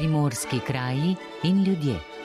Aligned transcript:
primorski 0.00 0.60
kraji 0.66 1.16
in 1.42 1.64
ljudje. 1.64 2.19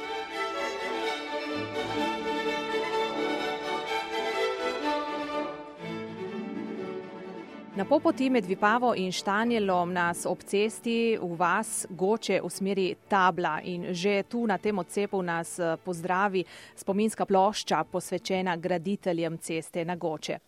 Na 7.85 7.89
popoti 7.89 8.29
med 8.29 8.45
Vipavo 8.45 8.95
in 8.97 9.11
Štanjelom 9.11 9.91
nas 9.93 10.23
ob 10.25 10.41
cesti 10.41 11.17
v 11.21 11.35
vas 11.37 11.85
goče 11.89 12.39
v 12.41 12.49
smeri 12.49 12.85
tabla 13.07 13.59
in 13.61 13.93
že 13.93 14.23
tu 14.23 14.47
na 14.47 14.57
tem 14.57 14.79
odcepu 14.79 15.21
nas 15.21 15.59
eh, 15.59 15.77
pozdravi 15.85 16.41
spominska 16.75 17.25
plošča 17.25 17.83
posvečena 17.83 18.57
graditeljem 18.57 19.37
ceste 19.37 19.85
na 19.85 19.95
goče. 19.95 20.39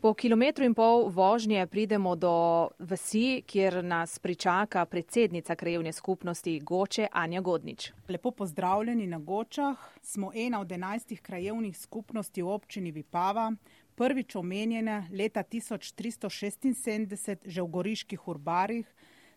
Po 0.00 0.14
kilometru 0.14 0.64
in 0.64 0.74
pol 0.74 1.08
vožnje 1.10 1.66
pridemo 1.66 2.14
do 2.14 2.70
vasi, 2.78 3.42
kjer 3.46 3.82
nas 3.84 4.18
pričaka 4.18 4.84
predsednica 4.86 5.54
krajevne 5.54 5.92
skupnosti 5.92 6.60
Goče 6.60 7.08
Anja 7.12 7.40
Godnič. 7.40 7.92
Lepo 8.08 8.30
pozdravljeni 8.30 9.06
na 9.06 9.18
Gočah. 9.18 9.76
Smo 10.02 10.30
ena 10.34 10.60
od 10.60 10.72
enajstih 10.72 11.22
krajevnih 11.22 11.78
skupnosti 11.78 12.42
v 12.42 12.48
občini 12.48 12.92
Vipava 12.92 13.52
prvič 13.96 14.36
omenjena 14.36 15.06
leta 15.10 15.42
1376 15.42 17.38
že 17.44 17.62
v 17.62 17.68
goriških 17.76 18.28
urbarih, 18.28 18.86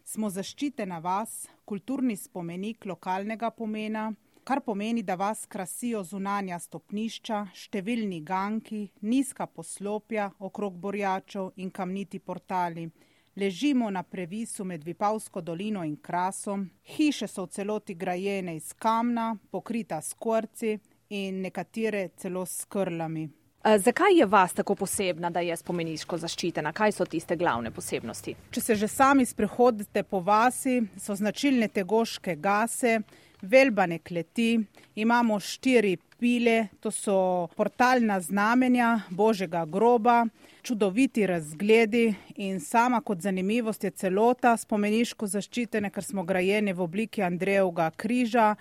smo 0.04 0.30
zaščitena 0.30 1.00
vas, 1.00 1.48
kulturni 1.66 2.16
spomenik 2.16 2.86
lokalnega 2.86 3.52
pomena, 3.52 4.14
kar 4.48 4.62
pomeni, 4.64 5.04
da 5.04 5.16
vas 5.20 5.46
krasijo 5.46 6.04
zunanja 6.08 6.60
stopnišča, 6.64 7.42
številni 7.54 8.22
ganki, 8.24 8.86
nizka 9.02 9.48
poslopja 9.48 10.30
okrog 10.40 10.78
borjačev 10.80 11.52
in 11.60 11.72
kamniti 11.72 12.20
portali. 12.20 12.88
Ležimo 13.38 13.90
na 13.92 14.02
previsu 14.04 14.64
med 14.66 14.86
Vipavsko 14.88 15.42
dolino 15.42 15.84
in 15.86 15.98
krasom, 16.02 16.64
hiše 16.96 17.28
so 17.28 17.46
v 17.46 17.52
celoti 17.58 17.94
grajene 17.94 18.56
iz 18.56 18.72
kamna, 18.74 19.36
pokrita 19.52 20.00
s 20.02 20.16
korci 20.16 20.72
in 21.10 21.44
nekatere 21.44 22.08
celo 22.18 22.46
s 22.46 22.66
krlami. 22.66 23.28
Zakaj 23.76 24.18
je 24.18 24.26
vas 24.26 24.54
tako 24.54 24.76
posebna, 24.76 25.30
da 25.30 25.40
je 25.40 25.56
spomeniško 25.58 26.18
zaščitena? 26.18 26.72
Kaj 26.72 26.94
so 26.96 27.06
tiste 27.06 27.36
glavne 27.36 27.72
posebnosti? 27.76 28.36
Če 28.52 28.62
se 28.62 28.76
že 28.80 28.88
sami 28.88 29.26
sprehodite 29.28 30.06
po 30.08 30.22
vasi, 30.24 30.78
so 30.96 31.16
značilne 31.16 31.68
tegoške 31.68 32.38
gase, 32.40 33.02
velbane 33.42 34.00
kleti, 34.00 34.62
imamo 34.96 35.40
štiri 35.40 35.98
pile, 36.20 36.70
to 36.80 36.92
so 36.96 37.18
portalna 37.60 38.22
znamenja 38.24 39.02
Božjega 39.10 39.66
groba, 39.66 40.24
čudoviti 40.64 41.28
razgledi 41.28 42.16
in 42.38 42.64
sama 42.64 43.02
kot 43.02 43.20
zanimivost 43.20 43.84
je 43.84 43.92
celota 43.92 44.56
spomeniško 44.58 45.28
zaščitena, 45.28 45.92
ker 45.92 46.08
smo 46.08 46.24
grajeni 46.24 46.72
v 46.72 46.88
obliki 46.88 47.22
Andrejevega 47.22 47.92
križa 48.00 48.54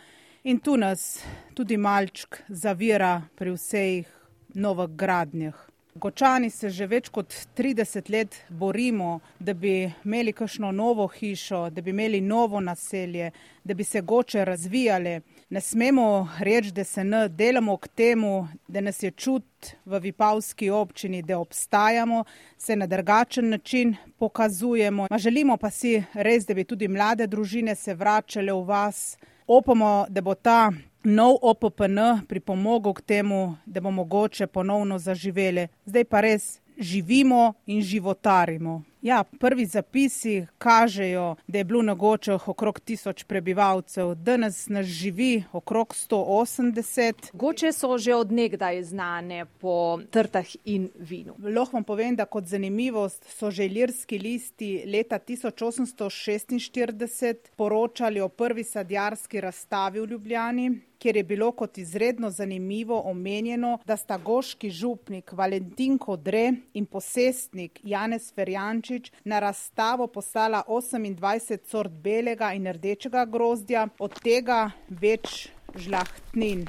in 0.43 0.59
tu 0.59 0.77
nas 0.77 1.23
tudi 1.55 1.79
malčk 1.79 2.43
zavira 2.49 3.21
pri 3.39 3.55
vseh 3.55 4.16
novih 4.57 4.89
gradnjah. 4.97 5.55
Gočani 5.97 6.51
se 6.51 6.69
že 6.71 6.87
več 6.87 7.09
kot 7.09 7.33
30 7.57 8.11
let 8.13 8.35
borimo, 8.49 9.21
da 9.41 9.55
bi 9.55 9.87
imeli 10.05 10.33
kakšno 10.37 10.69
novo 10.73 11.07
hišo, 11.09 11.71
da 11.71 11.81
bi 11.83 11.91
imeli 11.91 12.21
novo 12.21 12.61
naselje, 12.61 13.31
da 13.65 13.75
bi 13.75 13.85
se 13.85 14.01
goče 14.01 14.45
razvijale. 14.45 15.21
Ne 15.51 15.61
smemo 15.61 16.29
reči, 16.39 16.73
da 16.73 16.85
se 16.85 17.05
ne 17.05 17.29
delamo 17.29 17.77
k 17.77 17.89
temu, 17.89 18.49
da 18.69 18.81
nas 18.81 19.03
je 19.03 19.11
čut 19.11 19.73
v 19.85 20.01
Vipavski 20.09 20.71
občini, 20.71 21.23
da 21.23 21.39
obstajamo, 21.39 22.25
se 22.59 22.77
na 22.77 22.87
drugačen 22.87 23.49
način 23.49 23.97
pokazujemo. 24.19 25.07
Ma 25.11 25.19
želimo 25.19 25.57
pa 25.57 25.71
si 25.71 26.03
res, 26.13 26.45
da 26.47 26.55
bi 26.55 26.65
tudi 26.65 26.89
mlade 26.89 27.27
družine 27.27 27.75
se 27.75 27.95
vračale 27.95 28.53
v 28.53 28.65
vas. 28.69 29.17
Upamo, 29.47 30.07
da 30.09 30.21
bo 30.21 30.35
ta 30.35 30.73
nov 31.07 31.39
OPPN 31.43 32.27
pripomogel 32.29 32.93
k 32.93 33.01
temu, 33.01 33.57
da 33.67 33.81
bomo 33.81 34.03
mogoče 34.03 34.47
ponovno 34.47 34.99
zaživeli. 34.99 35.69
Zdaj 35.87 36.05
pa 36.05 36.21
res 36.21 36.61
živimo 36.79 37.55
in 37.67 37.83
životarimo. 37.83 38.83
Ja, 39.07 39.25
prvi 39.41 39.67
zapisi 39.67 40.47
kažejo, 40.59 41.37
da 41.47 41.59
je 41.59 41.65
bilo 41.65 41.83
na 41.83 41.95
Gočah 41.95 42.49
okrog 42.49 42.81
tisoč 42.81 43.25
prebivalcev, 43.25 44.15
danes 44.15 44.69
nas 44.69 44.87
živi 44.87 45.45
okrog 45.53 45.95
180. 45.95 47.13
Goče 47.33 47.73
so 47.73 47.99
že 47.99 48.15
odnegdaj 48.15 48.83
znane 48.83 49.47
po 49.61 50.01
trtah 50.11 50.47
in 50.65 50.91
vinu. 50.99 51.35
Lahko 51.39 51.77
vam 51.77 51.85
povem, 51.85 52.17
da 52.17 52.25
kot 52.25 52.45
zanimivost 52.51 53.25
so 53.31 53.51
že 53.51 53.69
lirski 53.69 54.19
listi 54.19 54.83
leta 54.87 55.19
1846 55.19 57.35
poročali 57.57 58.21
o 58.21 58.29
prvi 58.29 58.65
sadjarski 58.65 59.41
razstavi 59.41 60.01
v 60.01 60.07
Ljubljani 60.07 60.81
kjer 60.99 61.17
je 61.17 61.23
bilo 61.23 61.53
kot 61.53 61.79
izredno 61.79 62.31
zanimivo 62.31 63.03
omenjeno, 63.05 63.79
da 63.85 63.97
sta 63.97 64.19
goški 64.19 64.71
župnik 64.71 65.33
Valentin 65.33 65.99
Kodre 65.99 66.53
in 66.75 66.87
posestnik 66.87 67.81
Janez 67.83 68.33
Ferjančič 68.35 68.96
na 69.25 69.41
razstavo 69.41 70.07
poslala 70.07 70.63
28 70.69 71.59
sort 71.67 71.93
belega 71.93 72.53
in 72.55 72.67
rdečega 72.73 73.25
grozdja, 73.25 73.89
od 73.99 74.19
tega 74.23 74.71
več 74.89 75.49
žlahtnin. 75.77 76.67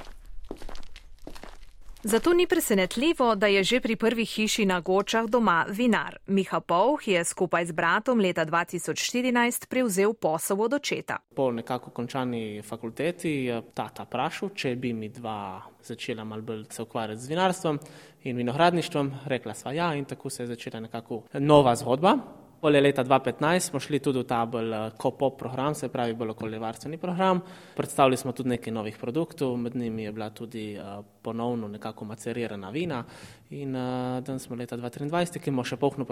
Zato 2.02 2.32
ni 2.32 2.46
presenetljivo, 2.46 3.34
da 3.34 3.46
je 3.46 3.64
že 3.64 3.80
pri 3.80 3.96
prvi 3.96 4.24
hiši 4.24 4.66
na 4.66 4.80
Gočah 4.80 5.26
doma 5.26 5.66
vinar. 5.68 6.18
Miha 6.26 6.60
Povh 6.60 7.08
je 7.08 7.24
skupaj 7.24 7.66
z 7.66 7.72
bratom 7.72 8.20
leta 8.20 8.46
2014 8.46 9.66
prevzel 9.68 10.14
posel 10.14 10.62
od 10.62 10.74
očeta. 10.74 11.18
Po 11.34 11.50
nekako 11.50 11.90
končani 11.90 12.62
fakulteti 12.62 13.30
je 13.30 13.62
tata 13.74 14.04
prašil, 14.04 14.48
če 14.54 14.76
bi 14.76 14.92
mi 14.92 15.08
dva 15.08 15.62
začela 15.82 16.24
mal 16.24 16.40
bolj 16.40 16.64
se 16.70 16.82
ukvarjati 16.82 17.20
z 17.20 17.28
vinarstvom 17.28 17.78
in 18.22 18.36
vinohradništvom. 18.36 19.12
Rekla 19.26 19.54
sva 19.54 19.72
ja 19.72 19.94
in 19.94 20.04
tako 20.04 20.30
se 20.30 20.42
je 20.42 20.46
začela 20.46 20.80
nekako 20.80 21.22
nova 21.32 21.76
zgodba. 21.76 22.16
Pole 22.60 22.80
leta 22.80 23.04
2015 23.04 23.60
smo 23.60 23.80
šli 23.80 24.00
tudi 24.02 24.18
v 24.18 24.26
ta 24.26 24.40
bolj 24.46 24.72
eh, 24.74 24.90
program, 25.38 25.74
se 25.74 25.88
pravi 25.88 26.14
bolj 26.14 26.32
okoljevarstveni 26.34 26.98
program. 26.98 27.40
Predstavili 27.76 28.16
smo 28.16 28.32
tudi 28.32 28.48
nekaj 28.48 28.72
novih 28.72 28.96
produktov, 28.98 29.56
med 29.56 29.76
njimi 29.76 30.02
je 30.02 30.12
bila 30.12 30.30
tudi 30.30 30.78
uh, 30.78 31.04
ponovno 31.22 31.68
nekako 31.68 32.04
macerirana 32.04 32.70
vina 32.70 33.04
in 33.50 33.76
uh, 33.76 34.20
danes 34.24 34.42
smo 34.42 34.56
leta 34.56 34.76
2023, 34.76 35.38
ki 35.38 35.50
imamo 35.50 35.64
še 35.64 35.76
polno 35.76 36.04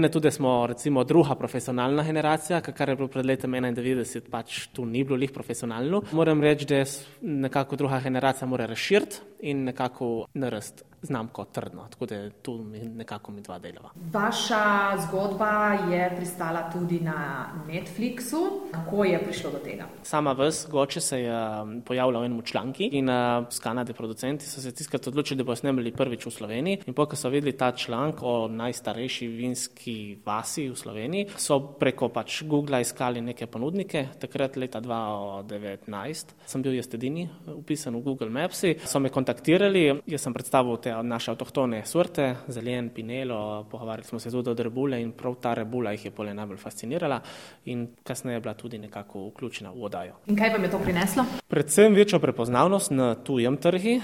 na 0.00 0.08
to, 0.08 0.20
da 0.20 0.30
smo 0.30 0.66
recimo 0.66 1.04
druga 1.04 1.34
profesionalna 1.34 2.04
generacija, 2.04 2.60
kar 2.60 2.88
je 2.88 2.96
bilo 2.96 3.08
pred 3.08 3.26
letom 3.26 3.52
91, 3.52 4.30
pač 4.30 4.68
tu 4.72 4.86
ni 4.86 5.04
bilo 5.04 5.18
lih 5.18 5.32
profesionalno. 5.32 6.02
Moram 6.12 6.42
reči, 6.42 6.64
da 6.64 6.78
nekako 7.20 7.76
druga 7.76 8.00
generacija 8.00 8.48
mora 8.48 8.66
razširiti 8.66 9.16
in 9.40 9.64
nekako 9.64 10.26
narast 10.34 10.84
znamko 11.04 11.44
trdno, 11.44 11.86
tako 11.90 12.06
da 12.06 12.30
tu 12.30 12.58
nekako 12.94 13.32
mi 13.32 13.42
dva 13.42 13.58
delava. 13.58 13.90
Vaša 14.12 14.96
zgodba 15.06 15.78
je 15.90 16.12
pristala 16.16 16.70
tudi 16.72 17.00
na 17.00 17.46
Netflixu. 17.68 18.70
Kako 18.72 19.04
je 19.04 19.24
prišlo 19.24 19.50
do 19.50 19.58
tega? 19.58 19.86
Sama 20.02 20.32
vrst 20.32 20.70
Goče 20.70 21.00
se 21.00 21.20
je 21.20 21.60
um, 21.62 21.82
pojavila 21.82 22.20
v 22.20 22.24
enem 22.24 22.42
članki 22.42 22.88
in 22.92 23.08
uh, 23.08 23.46
s 23.50 23.58
Kanade 23.58 23.92
producenti 23.92 24.46
so 24.46 24.60
se 24.60 24.72
tiskrat 24.72 25.06
odločili, 25.06 25.38
da 25.38 25.44
bo 25.44 25.56
snemali 25.56 25.92
prvič 25.92 26.26
v 26.26 26.30
Sloveniji. 26.30 26.78
In 26.86 26.94
pokaj 26.94 27.18
so 27.18 27.28
videli 27.28 27.52
ta 27.56 27.72
članek 27.72 28.22
o 28.22 28.48
najstarejši 28.48 29.26
vinski 29.28 29.96
vasi 30.26 30.68
v 30.70 30.76
Sloveniji, 30.76 31.28
so 31.36 31.60
preko 31.80 32.08
pač 32.08 32.42
Google 32.42 32.80
iskali 32.80 33.20
neke 33.20 33.46
ponudnike. 33.46 34.06
Takrat 34.20 34.56
leta 34.56 34.80
2019 34.80 36.34
sem 36.46 36.62
bil 36.62 36.78
jaz 36.78 36.88
edini 36.94 37.28
upisan 37.46 37.96
v 37.96 38.02
Google 38.02 38.30
Maps, 38.30 38.64
so 38.86 39.00
me 39.00 39.10
kontaktirali, 39.10 39.86
jaz 40.06 40.26
sem 40.26 40.34
predstavil 40.34 40.78
te 40.82 40.93
naše 41.02 41.30
avtohtone 41.30 41.84
sorte, 41.86 42.34
zelen, 42.48 42.88
pinelo, 42.90 43.66
pogovarjali 43.70 44.04
smo 44.04 44.18
se 44.18 44.30
tudi 44.30 44.50
o 44.50 44.54
rebule 44.54 45.02
in 45.02 45.12
prav 45.12 45.34
ta 45.40 45.54
rebula 45.54 45.92
jih 45.92 46.04
je 46.04 46.10
pole 46.10 46.34
najbolj 46.34 46.56
fascinirala 46.56 47.20
in 47.64 47.88
kasneje 48.02 48.36
je 48.36 48.40
bila 48.40 48.54
tudi 48.54 48.78
nekako 48.78 49.28
vključena 49.28 49.70
v 49.70 49.84
odajo. 49.84 50.14
In 50.26 50.36
kaj 50.36 50.50
vam 50.50 50.64
je 50.64 50.70
to 50.70 50.78
prineslo? 50.78 51.24
Predvsem 51.48 51.94
večjo 51.94 52.18
prepoznavnost 52.18 52.90
na 52.90 53.14
tujem 53.14 53.56
trgi, 53.56 54.00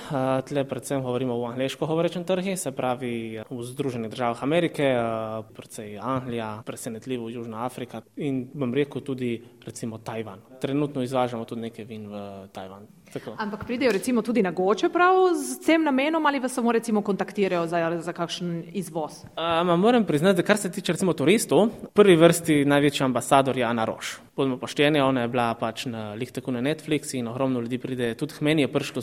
tle 0.49 0.65
predvsem 0.65 1.03
govorimo 1.03 1.35
o 1.35 1.47
angliško 1.47 1.87
govorečem 1.87 2.25
trgi, 2.25 2.57
se 2.57 2.73
pravi 2.73 3.43
v 3.51 3.63
Združenih 3.63 4.11
državah 4.11 4.43
Amerike, 4.43 4.95
predvsej 5.55 5.99
Anglija, 5.99 6.63
presenetljivo 6.67 7.29
Južna 7.29 7.65
Afrika 7.65 8.03
in 8.17 8.49
bom 8.55 8.75
rekel 8.75 9.03
tudi 9.03 9.43
recimo 9.67 9.99
Tajvan. 9.99 10.41
Trenutno 10.61 11.03
izvažamo 11.03 11.45
tudi 11.45 11.61
nekaj 11.61 11.85
vin 11.85 12.09
v 12.09 12.49
Tajvan. 12.53 12.87
Tako. 13.13 13.35
Ampak 13.39 13.65
pridejo 13.65 13.93
recimo 13.93 14.23
tudi 14.23 14.43
na 14.43 14.51
goče 14.51 14.89
prav 14.89 15.15
z 15.35 15.67
tem 15.67 15.83
namenom 15.83 16.27
ali 16.27 16.39
vas 16.39 16.53
samo 16.53 16.73
recimo 16.73 17.03
kontaktirajo 17.03 17.67
za, 17.67 18.01
za 18.01 18.13
kakšen 18.13 18.65
izvoz? 18.73 19.13
Um, 19.37 19.81
moram 19.81 20.05
priznati, 20.05 20.37
da 20.37 20.43
kar 20.43 20.57
se 20.57 20.71
tiče 20.71 20.93
recimo 20.93 21.13
turistov, 21.13 21.69
prvi 21.95 22.17
vrsti 22.17 22.65
največji 22.65 23.05
ambasador 23.05 23.59
je 23.59 23.65
Ana 23.65 23.85
Roš. 23.85 24.19
Bodimo 24.41 24.57
pošteni, 24.57 25.01
ona 25.01 25.21
je 25.21 25.29
bila 25.29 25.55
pač 25.55 25.85
na 25.85 26.15
Lihteku 26.17 26.53
na 26.53 26.63
Netflix 26.65 27.13
in 27.13 27.29
ogromno 27.29 27.61
ljudi 27.61 27.79
pride. 27.79 28.15
Tudi 28.15 28.39
k 28.39 28.41
meni 28.41 28.63
je 28.63 28.71
prišlo 28.73 29.03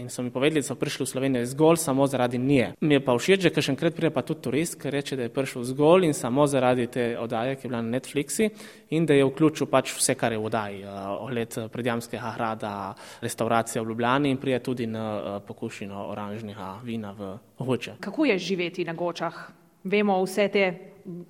in 0.00 0.08
so 0.08 0.22
mi 0.22 0.30
povedali, 0.30 0.62
da 0.62 0.70
so 0.70 0.78
prišli 0.80 1.04
v 1.04 1.08
Slovenijo 1.08 1.46
zgolj 1.46 1.76
samo 1.76 2.06
zaradi 2.06 2.38
nje. 2.38 2.70
Mi 2.80 2.96
je 2.96 3.04
pa 3.04 3.12
všeč, 3.12 3.44
da 3.44 3.60
še 3.60 3.74
enkrat 3.74 3.92
pride 3.92 4.14
pa 4.14 4.22
tudi 4.24 4.40
turist, 4.46 4.78
ki 4.80 4.90
reče, 4.90 5.18
da 5.20 5.26
je 5.26 5.34
prišel 5.34 5.66
zgolj 5.74 6.08
in 6.08 6.16
samo 6.16 6.46
zaradi 6.48 6.86
te 6.88 7.04
oddaje, 7.20 7.58
ki 7.60 7.66
je 7.66 7.68
bila 7.68 7.82
na 7.84 7.98
Netflixi 7.98 8.48
in 8.96 9.04
da 9.04 9.12
je 9.12 9.28
vključil 9.28 9.68
pač 9.68 9.92
vse, 9.92 10.16
kar 10.16 10.32
je 10.32 10.40
v 10.40 10.48
oddaji. 10.48 10.84
ogled 11.20 11.58
predjamskega 11.72 12.32
hrada, 12.38 12.94
restauracija 13.20 13.82
v 13.82 13.92
Ljubljani 13.92 14.30
in 14.30 14.40
prije 14.40 14.62
tudi 14.62 14.86
na 14.86 15.40
pokušino 15.46 16.06
oranžnega 16.08 16.80
vina 16.84 17.12
v 17.12 17.36
Hoče. 17.58 18.00
Kako 18.00 18.24
je 18.24 18.38
živeti 18.38 18.84
na 18.84 18.92
Gočah? 18.92 19.50
Vemo 19.84 20.22
vse 20.24 20.48
te 20.48 20.64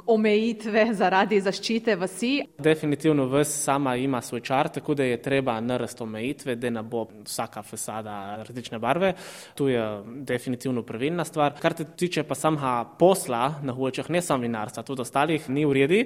omejitve 0.06 0.84
zaradi 0.94 1.40
zaščite 1.40 1.96
vasi. 1.96 2.32
Definitivno 2.58 3.26
ves 3.30 3.52
sama 3.64 3.96
ima 3.96 4.20
svoj 4.22 4.40
čar, 4.40 4.68
tako 4.74 4.94
da 4.94 5.04
je 5.04 5.20
treba 5.22 5.58
narast 5.60 6.00
omejitve, 6.00 6.56
da 6.56 6.70
ne 6.70 6.82
bo 6.82 7.04
vsaka 7.24 7.62
fasada 7.62 8.42
različne 8.42 8.78
barve. 8.78 9.12
Tu 9.54 9.68
je 9.68 9.84
definitivno 10.28 10.82
pravilna 10.82 11.24
stvar. 11.24 11.54
Kar 11.60 11.74
te 11.74 11.84
tiče 11.84 12.22
pa 12.22 12.34
samega 12.34 12.84
posla 12.98 13.60
na 13.62 13.72
hočeh, 13.72 14.10
ne 14.10 14.22
samo 14.22 14.42
vinarstva, 14.42 14.82
tudi 14.82 15.02
ostalih, 15.06 15.48
ni 15.48 15.66
v 15.66 15.72
redi. 15.72 16.02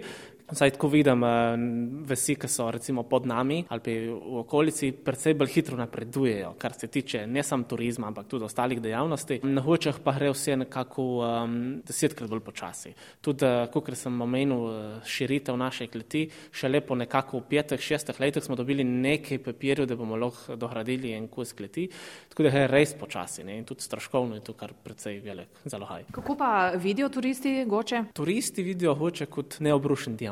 Saj 0.51 0.71
tako 0.71 0.89
vidim, 0.89 1.25
eh, 1.25 1.57
vesi, 2.05 2.35
ki 2.35 2.49
so 2.49 2.71
recimo 2.71 3.03
pod 3.03 3.27
nami 3.27 3.65
ali 3.69 3.81
pa 3.81 3.91
v 3.91 4.39
okolici, 4.39 4.93
predvsej 4.93 5.35
bolj 5.35 5.49
hitro 5.49 5.77
napredujejo, 5.77 6.55
kar 6.59 6.73
se 6.73 6.87
tiče 6.87 7.27
ne 7.27 7.43
samo 7.43 7.65
turizma, 7.65 8.07
ampak 8.07 8.27
tudi 8.27 8.45
ostalih 8.45 8.81
dejavnosti. 8.83 9.41
Na 9.43 9.63
hočeh 9.63 10.01
pa 10.05 10.13
gre 10.13 10.31
vse 10.31 10.57
nekako 10.57 11.03
um, 11.03 11.83
desetkrat 11.87 12.31
bolj 12.31 12.41
počasi. 12.41 12.93
Tudi 13.21 13.47
eh, 13.47 13.69
kot 13.73 13.95
sem 13.95 14.21
omenil, 14.21 14.67
eh, 14.69 15.01
širitev 15.07 15.57
naše 15.57 15.87
kleti, 15.87 16.29
še 16.53 16.69
lepo 16.69 16.95
nekako 16.95 17.41
petih, 17.41 17.81
šestih 17.81 18.21
letih 18.21 18.45
smo 18.45 18.57
dobili 18.57 18.85
nekaj 18.85 19.39
papirjev, 19.39 19.87
da 19.87 19.97
bomo 19.97 20.17
lahko 20.17 20.57
dohradili 20.57 21.13
en 21.13 21.29
kos 21.29 21.53
kleti, 21.53 21.89
tako 22.29 22.43
da 22.43 22.49
je 22.49 22.67
res 22.69 22.95
počasi 22.99 23.45
ne? 23.45 23.59
in 23.59 23.65
tudi 23.65 23.83
stroškovno 23.83 24.35
je 24.35 24.45
to 24.45 24.53
kar 24.53 24.73
precej 24.85 25.21
velik 25.21 25.49
zalogaj. 25.65 26.05
Kako 26.13 26.37
pa 26.37 26.73
vidijo 26.77 27.09
turisti 27.09 27.65
goče? 27.65 28.05
Turisti 28.13 28.63
vidijo 28.63 28.95
goče 28.95 29.27
kot 29.27 29.61
neobrušen 29.61 30.17
diamant. 30.17 30.32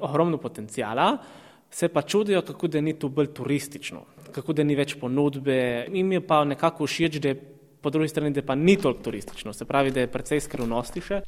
Ogromno 0.00 0.38
potencijala. 0.38 1.16
Se 1.70 1.88
pa 1.88 2.02
čudijo, 2.02 2.42
kako 2.42 2.68
da 2.68 2.80
ni 2.80 2.94
to 2.98 3.08
bolj 3.08 3.32
turistično, 3.34 4.04
kako 4.32 4.52
da 4.52 4.64
ni 4.64 4.76
več 4.76 4.94
ponudbe. 5.00 5.86
Im 5.92 6.12
je 6.12 6.20
pa 6.26 6.44
nekako 6.44 6.86
všeč, 6.86 7.18
da 7.20 7.34
je 7.34 7.40
po 7.80 7.90
drugi 7.90 8.08
strani, 8.08 8.30
da 8.30 8.42
pa 8.42 8.54
ni 8.54 8.76
toliko 8.76 9.02
turistično, 9.02 9.52
se 9.52 9.64
pravi, 9.64 9.90
da 9.90 10.00
je 10.00 10.10
precej 10.10 10.40
skrivnosti 10.40 11.00
še. 11.00 11.20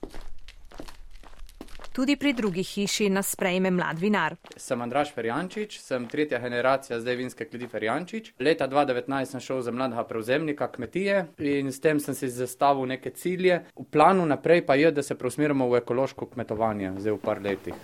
Tudi 1.99 2.15
pri 2.17 2.31
drugi 2.32 2.62
hiši 2.62 3.09
nas 3.11 3.32
sprejme 3.35 3.70
mlad 3.75 3.99
vinar. 3.99 4.37
Sem 4.56 4.82
Andraš 4.82 5.11
Ferjančič, 5.14 5.81
sem 5.82 6.06
tretja 6.06 6.38
generacija 6.38 7.00
zdaj 7.00 7.17
vinske 7.19 7.49
kleti 7.50 7.67
Ferjančič. 7.67 8.32
Leta 8.38 8.69
2019 8.71 9.35
sem 9.35 9.43
šel 9.43 9.64
za 9.67 9.75
mladega 9.75 10.05
prevzemnika 10.06 10.71
kmetije 10.71 11.25
in 11.38 11.73
s 11.75 11.82
tem 11.82 11.99
sem 11.99 12.14
si 12.14 12.31
zastavil 12.31 12.87
neke 12.87 13.11
cilje. 13.11 13.64
V 13.75 13.91
planu 13.91 14.26
naprej 14.31 14.62
pa 14.67 14.79
je, 14.79 14.93
da 14.94 15.03
se 15.03 15.19
preusmerimo 15.19 15.67
v 15.67 15.82
ekološko 15.82 16.31
kmetovanje 16.35 16.94
zdaj 16.99 17.19
v 17.19 17.25
par 17.25 17.43
letih. 17.43 17.75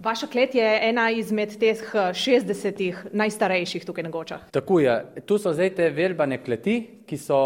Vaša 0.00 0.26
klet 0.26 0.54
je 0.54 0.68
ena 0.88 1.10
izmed 1.12 1.58
teh 1.60 1.80
60 1.92 3.12
najstarejših 3.12 3.84
tukaj 3.84 4.04
na 4.06 4.10
Gočah. 4.10 4.46
Tako 4.50 4.78
je. 4.80 4.94
Tu 5.28 5.36
so 5.38 5.52
zdaj 5.52 5.74
te 5.76 5.88
velbane 5.92 6.38
kleti, 6.40 6.76
ki 7.04 7.18
so 7.20 7.40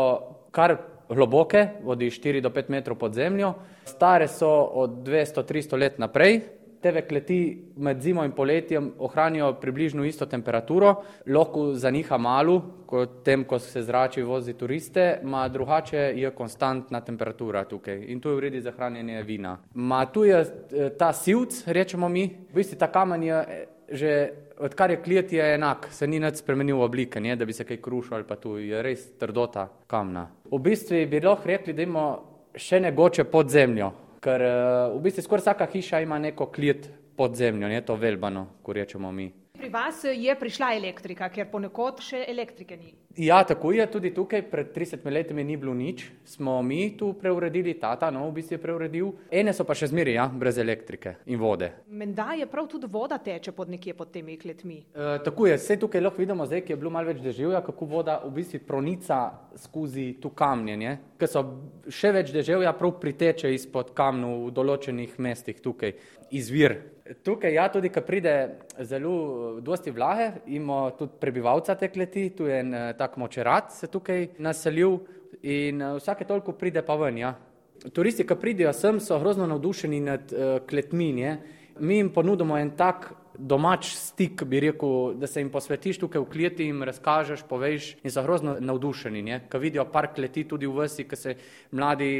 kar 0.54 0.76
globoke, 1.08 1.64
vodi 1.82 2.12
4 2.14 2.40
do 2.44 2.52
5 2.54 2.70
metrov 2.70 2.98
pod 2.98 3.14
zemljo, 3.14 3.54
stare 3.84 4.28
so 4.28 4.50
od 4.84 5.02
200-300 5.02 5.80
let 5.80 5.98
naprej. 5.98 6.40
Te 6.84 7.00
kleti 7.08 7.64
med 7.76 8.02
zimo 8.02 8.24
in 8.24 8.32
poletjem 8.36 8.90
ohranijo 8.98 9.54
približno 9.60 10.04
isto 10.04 10.26
temperaturo, 10.26 10.94
lahko 11.26 11.72
za 11.74 11.90
njih 11.90 12.10
malo, 12.18 12.58
kot 12.86 13.22
tem, 13.24 13.44
ko 13.44 13.58
se 13.58 13.82
zrači 13.82 14.22
vozi 14.22 14.52
turiste, 14.52 15.20
ma 15.22 15.48
drugače 15.48 15.98
je 16.16 16.30
konstantna 16.30 17.00
temperatura 17.00 17.64
tukaj 17.64 18.04
in 18.12 18.20
tu 18.20 18.28
je 18.28 18.36
v 18.36 18.40
redi 18.40 18.60
za 18.60 18.72
hranjenje 18.76 19.22
vina. 19.22 19.56
Ma 19.74 20.04
tu 20.06 20.24
je 20.24 20.40
eh, 20.40 20.90
ta 20.98 21.12
silc, 21.12 21.62
rečemo 21.66 22.08
mi, 22.08 22.26
v 22.52 22.54
bistvu 22.60 22.78
ta 22.78 22.92
kamen 22.92 23.22
je 23.22 23.40
eh, 23.48 23.64
že 23.88 24.32
odkar 24.58 24.90
je 24.90 25.02
klijet, 25.02 25.32
je 25.32 25.54
enak, 25.54 25.88
se 25.90 26.06
ni 26.06 26.20
nič 26.20 26.44
spremenil 26.44 26.82
oblike, 26.82 27.20
ne, 27.20 27.36
da 27.36 27.44
bi 27.44 27.52
se 27.52 27.64
kaj 27.64 27.80
krušil 27.80 28.14
ali 28.14 28.28
pa 28.28 28.36
tu 28.36 28.58
je 28.58 28.82
res 28.82 29.08
trdota 29.18 29.70
kamna. 29.86 30.28
V 30.52 30.60
bistvu 30.60 31.06
bi 31.08 31.20
lahko 31.20 31.48
rekli, 31.48 31.72
da 31.72 31.82
imamo 31.82 32.34
še 32.54 32.80
negoče 32.80 33.24
pod 33.24 33.48
zemljo, 33.50 33.92
ker 34.24 34.42
eh, 34.42 34.96
v 34.96 35.02
bistvu 35.04 35.26
skoraj 35.26 35.44
vsaka 35.44 35.68
hiša 35.72 36.00
ima 36.04 36.18
neko 36.18 36.48
klijet 36.52 36.88
pod 37.16 37.36
zemljo, 37.36 37.68
ne 37.68 37.80
to 37.84 37.96
velbano, 37.96 38.46
ko 38.62 38.72
rečemo 38.72 39.12
mi. 39.12 39.28
Pri 39.54 39.68
vas 39.70 40.02
je 40.04 40.34
prišla 40.34 40.74
elektrika, 40.80 41.28
ker 41.30 41.50
ponekod 41.52 42.02
še 42.02 42.24
elektrike 42.28 42.76
ni. 42.80 42.94
Ja, 43.16 43.44
tako 43.44 43.72
je 43.72 43.86
tudi 43.90 44.10
tukaj. 44.14 44.42
Pred 44.50 44.74
30 44.74 45.10
leti 45.10 45.34
ni 45.34 45.56
bilo 45.56 45.74
nič, 45.74 46.10
smo 46.24 46.62
mi 46.62 46.96
tu 46.96 47.12
preuredili, 47.12 47.74
tata, 47.74 48.10
no, 48.10 48.28
v 48.28 48.32
bistvu 48.34 48.54
je 48.54 48.58
preuredil. 48.62 49.12
Ene 49.30 49.54
so 49.54 49.64
pa 49.64 49.74
še 49.74 49.86
zmeri, 49.92 50.16
ja, 50.16 50.26
brez 50.26 50.58
elektrike 50.58 51.14
in 51.30 51.38
vode. 51.38 51.70
Menda 51.86 52.32
je 52.34 52.46
prav 52.50 52.66
tudi 52.70 52.90
voda 52.90 53.18
teče 53.18 53.52
pod 53.54 53.70
nekje 53.70 53.94
pod 53.94 54.10
temi 54.10 54.34
kletmi. 54.38 54.80
E, 54.90 55.10
tako 55.24 55.46
je, 55.46 55.58
vse 55.60 55.76
tukaj 55.78 56.02
lahko 56.02 56.22
vidimo, 56.24 56.46
zdaj, 56.46 56.64
ki 56.66 56.74
je 56.74 56.80
bilo 56.80 56.90
malo 56.90 57.12
več 57.12 57.22
deževja, 57.22 57.62
kako 57.62 57.86
voda 57.86 58.18
v 58.24 58.32
bistvu 58.40 58.64
pronica 58.66 59.20
skozi 59.62 60.16
tu 60.20 60.32
kamnjenje, 60.34 60.96
ker 61.18 61.30
so 61.30 61.44
še 61.86 62.10
več 62.18 62.34
deževja 62.34 62.74
prav 62.74 62.96
priteče 62.98 63.54
izpod 63.54 63.94
kamnu 63.94 64.48
v 64.48 64.50
določenih 64.58 65.14
mestih 65.22 65.62
tukaj, 65.62 65.94
izvir 66.34 66.80
Tukaj, 67.04 67.52
ja, 67.52 67.66
tudi, 67.68 67.90
ko 67.92 68.00
pride 68.00 68.32
zelo 68.88 69.60
dosti 69.60 69.92
vlage, 69.92 70.30
imamo 70.56 70.94
tudi 70.96 71.18
prebivalca 71.20 71.74
te 71.76 71.90
kleti, 71.92 72.30
tu 72.32 72.46
je 72.48 72.60
en 72.62 72.74
eh, 72.74 72.94
tak 73.04 73.18
močerat 73.20 73.72
se 73.72 73.86
tukaj 73.92 74.30
naselil 74.38 75.02
in 75.42 75.82
eh, 75.82 75.96
vsake 75.98 76.24
toliko 76.24 76.56
pride 76.56 76.82
pa 76.82 76.96
ven. 76.96 77.18
Ja. 77.20 77.34
Turisti, 77.92 78.24
ki 78.24 78.36
pridejo 78.40 78.72
sem, 78.72 79.00
so 79.02 79.18
grozno 79.20 79.44
navdušeni 79.50 79.98
nad 80.00 80.30
uh, 80.32 80.54
kletmi. 80.64 81.10
Mi 81.84 81.98
jim 81.98 82.08
ponudimo 82.14 82.56
en 82.56 82.70
tak 82.78 83.10
domač 83.34 83.90
stik, 83.98 84.44
bi 84.48 84.60
rekel, 84.62 85.18
da 85.20 85.26
se 85.26 85.42
jim 85.42 85.50
posvetiš 85.52 85.98
tukaj 86.04 86.22
v 86.22 86.30
kleti 86.32 86.68
in 86.70 86.80
razkažeš, 86.86 87.42
poveš 87.50 87.90
in 88.06 88.14
so 88.14 88.22
grozno 88.24 88.54
navdušeni, 88.60 89.40
ko 89.52 89.60
vidijo 89.60 89.84
par 89.92 90.12
kleti 90.14 90.46
tudi 90.48 90.70
v 90.70 90.86
vsi, 90.86 91.04
ko 91.10 91.18
se 91.18 91.34
mladi 91.74 92.10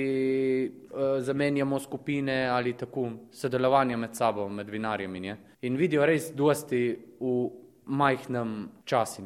uh, 0.67 1.17
zamenjamo 1.25 1.81
skupine 1.81 2.43
ali 2.51 2.75
tako 2.77 3.09
sodelovanje 3.33 3.97
med 3.97 4.19
sabo, 4.19 4.49
med 4.49 4.69
vinarjami 4.69 5.21
ne? 5.21 5.37
in 5.63 5.81
vidijo 5.81 6.05
res 6.05 6.33
dosti 6.35 6.85
v 7.21 7.35
majhnem 7.87 8.57
času. 8.85 9.23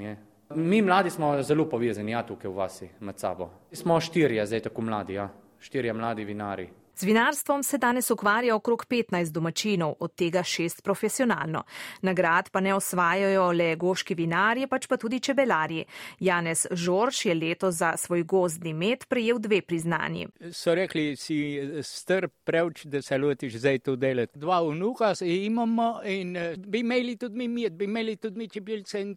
Mi 0.55 0.83
mladi 0.83 1.11
smo 1.11 1.43
zelo 1.43 1.69
povezani, 1.69 2.12
ja, 2.12 2.23
tukaj 2.27 2.50
v 2.50 2.55
vasi 2.56 2.89
med 3.00 3.19
sabo. 3.19 3.50
Smo 3.73 4.00
štirje, 4.00 4.47
zdaj 4.47 4.61
tako 4.61 4.83
mladi, 4.83 5.15
ja, 5.15 5.29
štirje 5.61 5.93
mladi 5.93 6.25
vinari. 6.25 6.69
Z 6.98 7.05
vinarstvom 7.06 7.62
se 7.62 7.78
danes 7.78 8.10
ukvarja 8.10 8.56
okrog 8.56 8.86
15 8.90 9.31
domačinov, 9.31 9.94
od 10.00 10.14
tega 10.14 10.43
šest 10.43 10.82
profesionalno. 10.82 11.62
Nagrad 12.02 12.50
pa 12.50 12.60
ne 12.60 12.74
osvajajo 12.74 13.52
le 13.52 13.76
goški 13.76 14.17
vinarji, 14.19 14.67
pač 14.67 14.88
pa 14.90 14.96
tudi 14.98 15.20
čebelarji. 15.20 15.84
Janez 16.20 16.67
Žorž 16.70 17.20
je 17.26 17.34
leto 17.34 17.70
za 17.70 17.93
svoj 17.96 18.22
gozdni 18.22 18.74
med 18.74 19.06
prejel 19.08 19.38
dve 19.38 19.60
priznanji. 19.62 20.26
So 20.50 20.74
rekli, 20.74 21.14
si 21.17 21.38
strp 21.82 22.34
prevč, 22.44 22.84
da 22.90 23.02
se 23.02 23.19
lotiš 23.19 23.60
zdaj 23.62 23.78
to 23.78 23.96
delati. 23.96 24.38
Dva 24.38 24.58
vnuka 24.67 25.14
imamo 25.22 26.00
in 26.05 26.36
eh, 26.36 26.56
bi 26.56 26.81
imeli 26.82 27.17
tudi 27.17 27.38
mi 27.38 27.48
med, 27.48 27.78
bi 27.78 27.84
imeli 27.84 28.17
tudi 28.17 28.38
mi 28.38 28.48
čebelce 28.48 29.00
in 29.00 29.17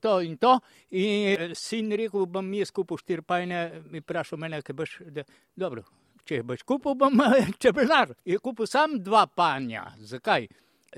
to 0.00 0.20
in 0.20 0.36
to. 0.36 0.58
In 0.90 1.36
eh, 1.36 1.54
sin 1.54 1.92
rekel, 1.92 2.24
bom 2.26 2.48
mi 2.48 2.64
skupaj 2.64 3.04
štirpajne, 3.04 3.82
mi 3.90 4.00
prašal 4.00 4.38
mene, 4.38 4.62
kaj 4.62 4.74
boš, 4.74 5.02
da, 5.04 5.28
dobro 5.56 5.84
če 6.24 6.42
boš 6.42 6.64
kupil, 6.68 6.94
bom 6.94 7.22
čebelar. 7.62 8.14
Je 8.24 8.38
kupil 8.38 8.66
sam 8.66 8.98
dva 9.02 9.26
panja. 9.26 9.86
Zakaj? 10.00 10.48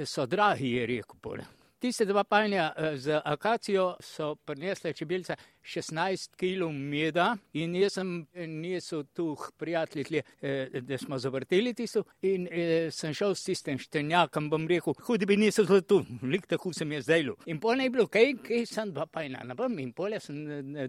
So 0.05 0.27
dragi, 0.27 0.77
je 0.77 0.87
rekel. 0.87 1.45
Tiste 1.83 2.05
dva 2.07 2.23
panja 2.25 2.73
eh, 2.77 2.97
z 2.97 3.21
akacijo 3.25 3.97
so 4.01 4.35
prinesle 4.35 4.93
čebelce 4.93 5.35
16 5.65 6.37
kg 6.39 6.69
meda 6.71 7.37
in 7.53 7.75
jaz 7.75 7.97
sem 7.99 8.13
nesel 8.35 9.03
tu 9.15 9.37
prijatelji, 9.59 10.23
eh, 10.43 10.81
da 10.81 10.99
smo 10.99 11.19
zavrteli 11.19 11.75
tisto 11.75 12.05
in 12.23 12.47
eh, 12.51 12.91
sem 12.91 13.15
šel 13.15 13.35
s 13.35 13.45
tistim 13.45 13.79
štenjakom, 13.79 14.51
bom 14.51 14.69
rekel, 14.69 14.95
hudi 14.95 15.27
bi 15.27 15.37
nisel 15.37 15.67
tu, 15.83 16.05
lik 16.23 16.47
tako 16.47 16.73
sem 16.73 16.93
je 16.93 17.03
zdaj. 17.03 17.33
In 17.47 17.59
pol 17.61 17.75
ne 17.75 17.91
je 17.91 17.91
bilo, 17.91 18.07
kaj, 18.07 18.37
kaj 18.47 18.67
sem 18.67 18.95
dva 18.95 19.07
panja, 19.07 19.43
napam 19.45 19.75
in 19.83 19.91
pol 19.93 20.15
sem 20.21 20.39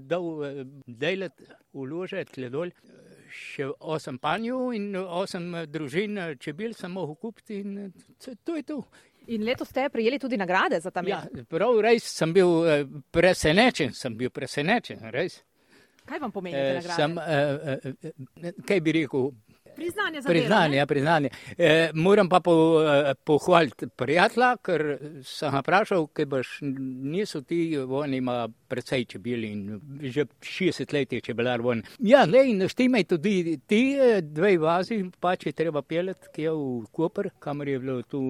dal 0.07 0.29
delati, 0.85 1.49
uložiti 1.73 2.37
tle 2.37 2.53
dol 2.53 2.77
še 3.33 3.69
osem 3.79 4.19
panjev 4.21 4.73
in 4.77 4.91
osem 4.95 5.51
družin 5.71 6.19
čebel 6.39 6.73
sem 6.77 6.91
mogel 6.91 7.15
kupiti 7.15 7.59
in 7.63 7.91
to 8.45 8.55
je 8.55 8.63
to. 8.63 8.83
In 9.27 9.43
letos 9.43 9.69
ste 9.69 9.89
prijeli 9.89 10.19
tudi 10.19 10.37
nagrade 10.37 10.79
za 10.79 10.91
ta 10.91 11.01
med? 11.01 11.09
Ja, 11.09 11.23
prav 11.49 11.79
res 11.81 12.03
sem 12.03 12.33
bil 12.33 12.67
eh, 12.67 12.85
presenečen, 13.11 13.93
sem 13.95 14.17
bil 14.17 14.29
presenečen, 14.29 14.99
res. 15.15 15.39
Kaj 16.05 16.19
vam 16.19 16.31
pomeni 16.31 16.57
nagrade? 16.57 16.95
Sem, 16.95 17.17
eh, 17.17 17.91
eh, 18.43 18.57
kaj 18.67 18.81
bi 18.83 18.95
rekel, 18.99 19.31
Priznanje 19.75 20.21
za 20.21 20.29
priznanje, 20.29 20.75
delo, 20.75 20.87
priznanje. 20.87 21.29
E, 21.57 21.89
moram 21.93 22.29
pa 22.29 22.39
po, 22.39 22.53
e, 22.83 23.13
pohvaliti 23.23 23.87
prijatelja, 23.87 24.55
ker 24.61 24.85
sem 25.25 25.57
vprašal, 25.57 26.07
kaj 26.13 26.25
boš, 26.25 26.57
niso 26.61 27.41
ti, 27.41 27.77
on 27.77 28.13
ima 28.13 28.47
precej 28.67 29.05
čebeli 29.05 29.51
in 29.51 29.81
že 30.01 30.25
60 30.41 30.93
let 30.93 31.13
je 31.13 31.21
čebelar 31.21 31.61
von. 31.61 31.83
Ja, 31.99 32.25
le 32.25 32.45
in 32.49 32.67
štimaj 32.69 33.03
tudi 33.03 33.59
ti 33.67 33.83
e, 33.97 34.21
dve 34.21 34.57
vazi, 34.57 35.03
pa 35.19 35.35
če 35.35 35.51
treba 35.51 35.81
pelet, 35.81 36.29
ki 36.33 36.47
je 36.47 36.55
v 36.55 36.87
Koper, 36.91 37.29
kamor 37.39 37.69
je 37.69 37.79
bilo 37.79 38.01
tu 38.01 38.23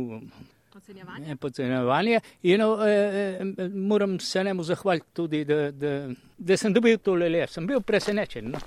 Podcenjevanje. 0.74 1.36
Podcenjevanje. 1.36 2.20
In 2.42 2.62
eh, 2.62 3.40
moram 3.74 4.20
se 4.20 4.44
njemu 4.44 4.64
zahvaliti 4.64 5.06
tudi, 5.14 5.46
da, 5.46 5.72
da, 5.72 6.10
da 6.38 6.58
sem 6.58 6.74
dobil 6.74 6.98
tole 6.98 7.30
le. 7.30 7.48
Sem 7.48 7.68
bil 7.68 7.82
presenečen. 7.82 8.50
No. 8.52 8.60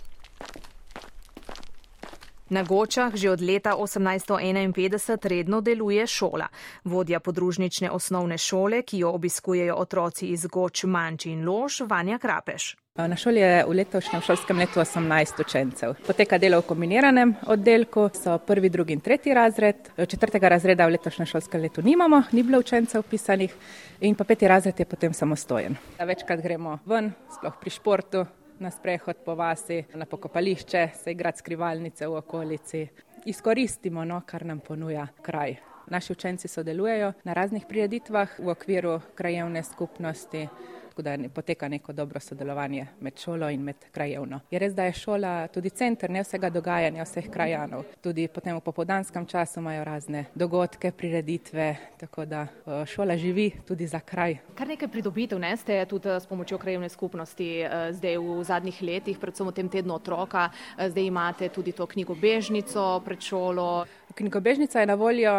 Na 2.50 2.62
Gočah 2.62 3.10
že 3.14 3.30
od 3.30 3.40
leta 3.40 3.74
1851 3.74 5.28
redno 5.28 5.60
deluje 5.60 6.06
šola. 6.06 6.46
Vodja 6.84 7.20
podružnične 7.20 7.90
osnovne 7.90 8.38
šole, 8.38 8.82
ki 8.82 8.98
jo 8.98 9.10
obiskujejo 9.10 9.74
otroci 9.74 10.28
iz 10.30 10.46
Goč, 10.46 10.84
Manči 10.84 11.30
in 11.30 11.48
Lož, 11.48 11.80
Vanja 11.80 12.18
Krapeš. 12.18 12.76
Na 12.96 13.16
šoli 13.16 13.40
je 13.40 13.64
v 13.66 13.74
letošnjem 13.76 14.22
šolskem 14.22 14.58
letu 14.58 14.80
18 14.80 15.40
učencev. 15.40 15.94
Poteka 16.06 16.38
delo 16.38 16.62
v 16.62 16.66
kombiniranem 16.70 17.34
oddelku, 17.46 18.08
so 18.14 18.38
prvi, 18.38 18.70
drugi 18.70 18.94
in 18.94 19.00
tretji 19.00 19.34
razred. 19.34 19.90
Četrtega 19.96 20.48
razreda 20.48 20.86
v 20.86 20.94
letošnjem 20.94 21.26
šolskem 21.26 21.60
letu 21.60 21.82
nimamo, 21.82 22.22
ni 22.32 22.42
bilo 22.42 22.62
učencev 22.62 23.02
pisanih 23.02 23.52
in 24.00 24.14
pa 24.14 24.24
peti 24.24 24.48
razred 24.48 24.80
je 24.80 24.86
potem 24.86 25.12
samostojen. 25.12 25.76
Večkrat 25.98 26.40
gremo 26.40 26.78
ven, 26.86 27.12
sploh 27.34 27.58
pri 27.60 27.70
športu, 27.70 28.24
na 28.58 28.70
sprehod 28.70 29.16
po 29.24 29.34
vasi, 29.34 29.84
na 29.94 30.06
pokopališče, 30.06 30.88
se 30.94 31.12
igrati 31.12 31.38
skrivalnice 31.38 32.06
v 32.06 32.16
okolici. 32.16 32.86
Izkoristimo, 33.24 34.04
no, 34.04 34.20
kar 34.26 34.46
nam 34.46 34.60
ponuja 34.60 35.06
kraj. 35.22 35.56
Naši 35.86 36.12
učenci 36.12 36.48
sodelujejo 36.48 37.12
na 37.24 37.32
raznih 37.32 37.66
prireditvah 37.68 38.38
v 38.38 38.48
okviru 38.48 39.00
krajevne 39.14 39.62
skupnosti 39.62 40.48
tako 40.96 41.02
da 41.02 41.28
poteka 41.28 41.68
neko 41.68 41.92
dobro 41.92 42.20
sodelovanje 42.20 42.86
med 43.00 43.18
šolo 43.18 43.50
in 43.50 43.60
med 43.60 43.76
krajevno. 43.92 44.40
Je 44.50 44.58
res, 44.58 44.72
da 44.74 44.84
je 44.84 44.92
šola 44.92 45.48
tudi 45.48 45.70
center 45.70 46.10
ne 46.10 46.22
vsega 46.22 46.50
dogajanja 46.50 47.04
vseh 47.04 47.28
krajanov. 47.30 47.84
Tudi 48.00 48.28
potem 48.28 48.56
v 48.56 48.60
popodanskem 48.64 49.26
času 49.26 49.60
imajo 49.60 49.84
razne 49.84 50.24
dogodke, 50.34 50.92
prireditve, 50.92 51.76
tako 52.00 52.24
da 52.24 52.46
šola 52.86 53.16
živi 53.16 53.50
tudi 53.68 53.86
za 53.86 54.00
kraj. 54.00 54.38
Kar 54.54 54.68
nekaj 54.68 54.88
pridobitev 54.88 55.38
ne 55.38 55.56
ste 55.56 55.84
tudi 55.84 56.08
s 56.08 56.26
pomočjo 56.26 56.58
krajevne 56.58 56.88
skupnosti 56.88 57.50
zdaj 57.92 58.16
v 58.16 58.40
zadnjih 58.44 58.82
letih, 58.82 59.18
predvsem 59.20 59.46
v 59.46 59.52
tem 59.52 59.68
tednu 59.68 59.94
otroka, 59.94 60.48
zdaj 60.78 61.04
imate 61.04 61.48
tudi 61.48 61.72
to 61.72 61.86
knjigo 61.86 62.14
Bežnico 62.14 63.02
pred 63.04 63.20
šolo. 63.20 63.84
Knjigobežnica 64.16 64.80
je 64.80 64.86
na 64.86 64.94
voljo 64.94 65.32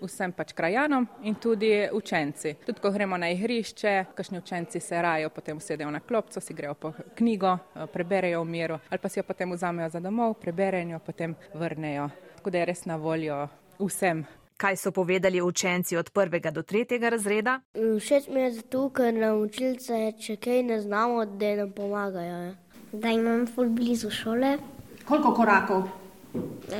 vsem 0.00 0.32
pač 0.32 0.54
krajanom 0.56 1.04
in 1.22 1.34
tudi 1.34 1.88
učenci. 1.92 2.54
Tudi 2.64 2.80
ko 2.80 2.90
gremo 2.90 3.18
na 3.20 3.28
igrišče, 3.28 4.04
kakšni 4.16 4.38
učenci 4.38 4.80
se 4.80 5.02
rajo, 5.02 5.28
potem 5.28 5.60
sedejo 5.60 5.90
na 5.90 6.00
klopco, 6.00 6.40
si 6.40 6.54
grejo 6.54 6.72
po 6.74 6.92
knjigo, 7.18 7.58
preberejo 7.92 8.40
v 8.40 8.48
miru 8.48 8.78
ali 8.88 8.98
pa 8.98 9.08
si 9.08 9.20
jo 9.20 9.24
potem 9.28 9.52
vzamejo 9.52 9.88
za 9.88 10.00
domov, 10.00 10.38
preberejo 10.40 10.98
potem 10.98 11.34
vrnejo. 11.54 12.08
Tako 12.36 12.50
da 12.50 12.58
je 12.58 12.64
res 12.64 12.84
na 12.84 12.96
voljo 12.96 13.48
vsem. 13.78 14.24
Kaj 14.56 14.76
so 14.76 14.92
povedali 14.92 15.42
učenci 15.42 15.96
od 15.96 16.10
prvega 16.10 16.50
do 16.50 16.62
tretjega 16.62 17.08
razreda? 17.08 17.60
Všeč 17.74 18.28
mi 18.32 18.40
je 18.40 18.52
zato, 18.52 18.88
ker 18.96 19.12
nam 19.12 19.42
učilce, 19.44 20.12
če 20.16 20.36
kaj 20.36 20.62
ne 20.62 20.80
znamo, 20.80 21.26
da 21.26 21.54
nam 21.60 21.72
pomagajo. 21.76 22.54
Da 22.92 23.12
imam 23.12 23.44
ful 23.46 23.68
blizu 23.68 24.10
šole. 24.10 24.56
Koliko 25.04 25.34
korakov? 25.34 25.88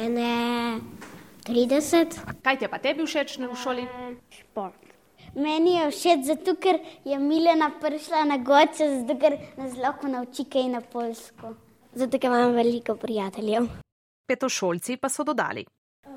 Ne. 0.08 1.01
30. 1.46 2.18
Kaj 2.42 2.58
ti 2.58 2.64
je 2.64 2.70
pa 2.70 2.78
tebi 2.78 3.06
všeč 3.06 3.38
v 3.38 3.56
šoli? 3.58 3.86
Šport. 4.30 4.78
Meni 5.34 5.76
je 5.76 5.90
všeč 5.90 6.24
zato, 6.26 6.54
ker 6.60 6.78
je 7.04 7.18
Milena 7.18 7.70
prišla 7.80 8.24
na 8.28 8.38
goče, 8.38 8.88
zato 9.00 9.16
ker 9.18 9.38
nas 9.56 9.76
lahko 9.76 10.08
nauči 10.08 10.44
kaj 10.44 10.68
na 10.68 10.80
polsko. 10.80 11.54
Zato, 11.94 12.18
ker 12.18 12.30
imam 12.30 12.54
veliko 12.54 12.96
prijateljev. 12.96 13.68
Petošolci 14.28 14.96
pa 14.96 15.08
so 15.08 15.24
dodali. 15.24 15.64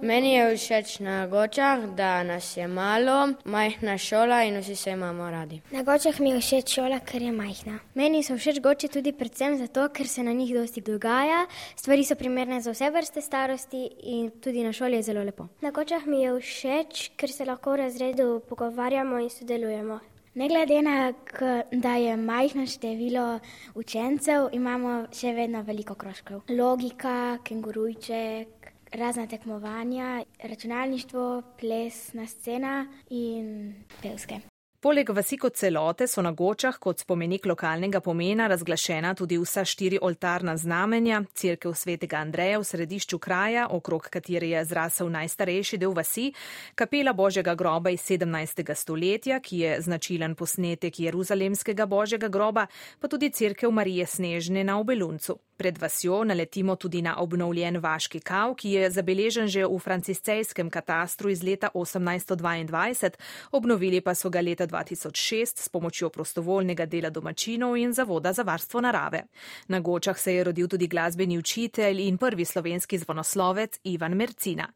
Meni 0.06 0.34
je 0.34 0.58
všeč 0.58 1.00
na 1.00 1.28
gočah, 1.28 1.86
da 1.98 2.24
nas 2.24 2.58
je 2.58 2.68
malo, 2.68 3.34
majhna 3.46 3.98
šola 3.98 4.44
in 4.44 4.60
vsi 4.62 4.76
se 4.76 4.92
imamo 4.92 5.30
radi. 5.32 5.62
Na 5.72 5.82
gočah 5.84 6.20
mi 6.20 6.30
je 6.30 6.40
všeč 6.40 6.74
šola, 6.76 7.00
ker 7.00 7.22
je 7.22 7.32
majhna. 7.32 7.80
Meni 7.96 8.22
so 8.24 8.36
všeč 8.38 8.60
goče 8.62 8.88
tudi 8.94 9.16
predvsem 9.18 9.58
zato, 9.58 9.88
ker 9.90 10.08
se 10.08 10.24
na 10.24 10.34
njih 10.34 10.54
dosti 10.54 10.82
dogaja, 10.82 11.46
stvari 11.76 12.04
so 12.04 12.16
primerne 12.16 12.62
za 12.62 12.72
vse 12.72 12.90
vrste 12.92 13.22
starosti 13.22 13.90
in 14.04 14.30
tudi 14.42 14.64
na 14.64 14.74
šoli 14.74 15.00
je 15.00 15.08
zelo 15.10 15.24
lepo. 15.24 15.48
Na 15.62 15.72
gočah 15.72 16.06
mi 16.06 16.22
je 16.22 16.36
všeč, 16.40 17.10
ker 17.18 17.32
se 17.32 17.46
lahko 17.46 17.74
v 17.74 17.82
razredu 17.86 18.42
pogovarjamo 18.50 19.20
in 19.20 19.30
sodelujemo. 19.30 20.00
Ne 20.36 20.48
glede 20.48 20.82
na 20.82 21.14
to, 21.14 21.62
da 21.72 21.96
je 21.96 22.18
majhno 22.18 22.68
število 22.68 23.40
učencev, 23.74 24.50
imamo 24.52 25.06
še 25.14 25.34
vedno 25.34 25.64
veliko 25.64 25.96
krožkov. 25.96 26.44
Logika, 26.50 27.40
kengurujček, 27.44 28.75
razna 28.92 29.28
tekmovanja, 29.28 30.24
računalništvo, 30.44 31.42
plesna 31.60 32.28
scena 32.28 32.88
in 33.10 33.74
pevske. 34.02 34.55
Poleg 34.86 35.10
vasi 35.18 35.40
kot 35.42 35.56
celote 35.58 36.06
so 36.06 36.22
na 36.22 36.30
Gočah 36.30 36.76
kot 36.78 37.00
spomenik 37.02 37.48
lokalnega 37.50 38.04
pomena 38.06 38.46
razglašena 38.46 39.16
tudi 39.18 39.40
vsa 39.42 39.64
štiri 39.66 39.98
oltarna 39.98 40.54
znamenja, 40.62 41.24
crkev 41.34 41.74
svetega 41.74 42.20
Andreja 42.22 42.60
v 42.62 42.68
središču 42.70 43.18
kraja, 43.18 43.64
okrog 43.74 44.06
katere 44.14 44.52
je 44.52 44.62
zrasel 44.70 45.10
najstarejši 45.10 45.80
del 45.82 45.96
vasi, 45.98 46.28
kapela 46.76 47.16
Božjega 47.18 47.56
groba 47.56 47.90
iz 47.90 48.06
17. 48.06 48.62
stoletja, 48.76 49.40
ki 49.40 49.64
je 49.64 49.82
značilen 49.82 50.36
posnetek 50.36 51.00
Jeruzalemskega 51.00 51.90
Božjega 51.90 52.30
groba, 52.30 52.68
pa 53.00 53.08
tudi 53.08 53.32
crkev 53.34 53.74
Marije 53.74 54.06
Snežne 54.06 54.64
na 54.64 54.78
Obeluncu. 54.78 55.40
Pred 55.58 55.78
vasjo 55.80 56.24
naletimo 56.24 56.76
tudi 56.76 57.02
na 57.02 57.14
obnovljen 57.18 57.78
vaški 57.80 58.20
kav, 58.20 58.58
ki 58.60 58.72
je 58.72 58.90
zabeležen 58.92 59.48
že 59.48 59.64
v 59.66 59.78
franciscejskem 59.80 60.70
katastru 60.70 61.30
iz 61.32 61.44
leta 61.44 61.70
1822, 61.74 63.14
obnovili 63.52 64.02
pa 64.02 64.14
so 64.16 64.30
ga 64.30 64.42
leta 64.44 64.68
2006 64.76 65.60
s 65.60 65.70
pomočjo 65.70 66.10
prostovoljnega 66.10 66.86
dela 66.86 67.10
domačinov 67.10 67.78
in 67.78 67.94
Zavoda 67.94 68.34
za 68.34 68.44
varstvo 68.44 68.82
narave. 68.82 69.24
Na 69.68 69.80
Gočah 69.80 70.20
se 70.20 70.36
je 70.36 70.44
rodil 70.44 70.68
tudi 70.68 70.88
glasbeni 70.88 71.38
učitelj 71.38 72.02
in 72.08 72.18
prvi 72.18 72.46
slovenski 72.46 72.98
zvonoslovec 72.98 73.80
Ivan 73.84 74.14
Mercina. 74.14 74.68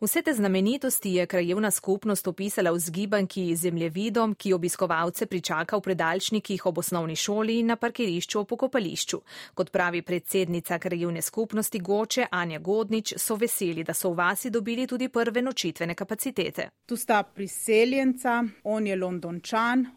Vse 0.00 0.22
te 0.22 0.34
znamenitosti 0.34 1.12
je 1.12 1.26
krajevna 1.26 1.70
skupnost 1.70 2.26
opisala 2.28 2.70
v 2.70 2.78
zgibanki 2.78 3.56
z 3.56 3.60
zemljevidom, 3.60 4.34
ki 4.34 4.52
obiskovalce 4.52 5.26
pričaka 5.26 5.76
v 5.76 5.80
predalčnikih 5.80 6.66
ob 6.66 6.78
osnovni 6.78 7.16
šoli 7.16 7.58
in 7.58 7.66
na 7.66 7.76
parkirišču 7.76 8.40
ob 8.40 8.48
pokopališču. 8.48 9.20
Kot 9.54 9.70
pravi 9.70 10.02
predsednica 10.02 10.78
krajevne 10.78 11.22
skupnosti 11.22 11.78
Goče 11.80 12.26
Anja 12.30 12.58
Godnič, 12.58 13.14
so 13.16 13.36
veseli, 13.36 13.84
da 13.84 13.94
so 13.94 14.10
v 14.10 14.16
vasi 14.16 14.50
dobili 14.50 14.86
tudi 14.86 15.08
prve 15.08 15.42
nočitvene 15.42 15.94
kapacitete. 15.94 16.68
Tu 16.86 16.96
sta 16.96 17.22
priseljenca, 17.22 18.44
on 18.64 18.86
je 18.86 18.96
Londončan, 18.96 19.45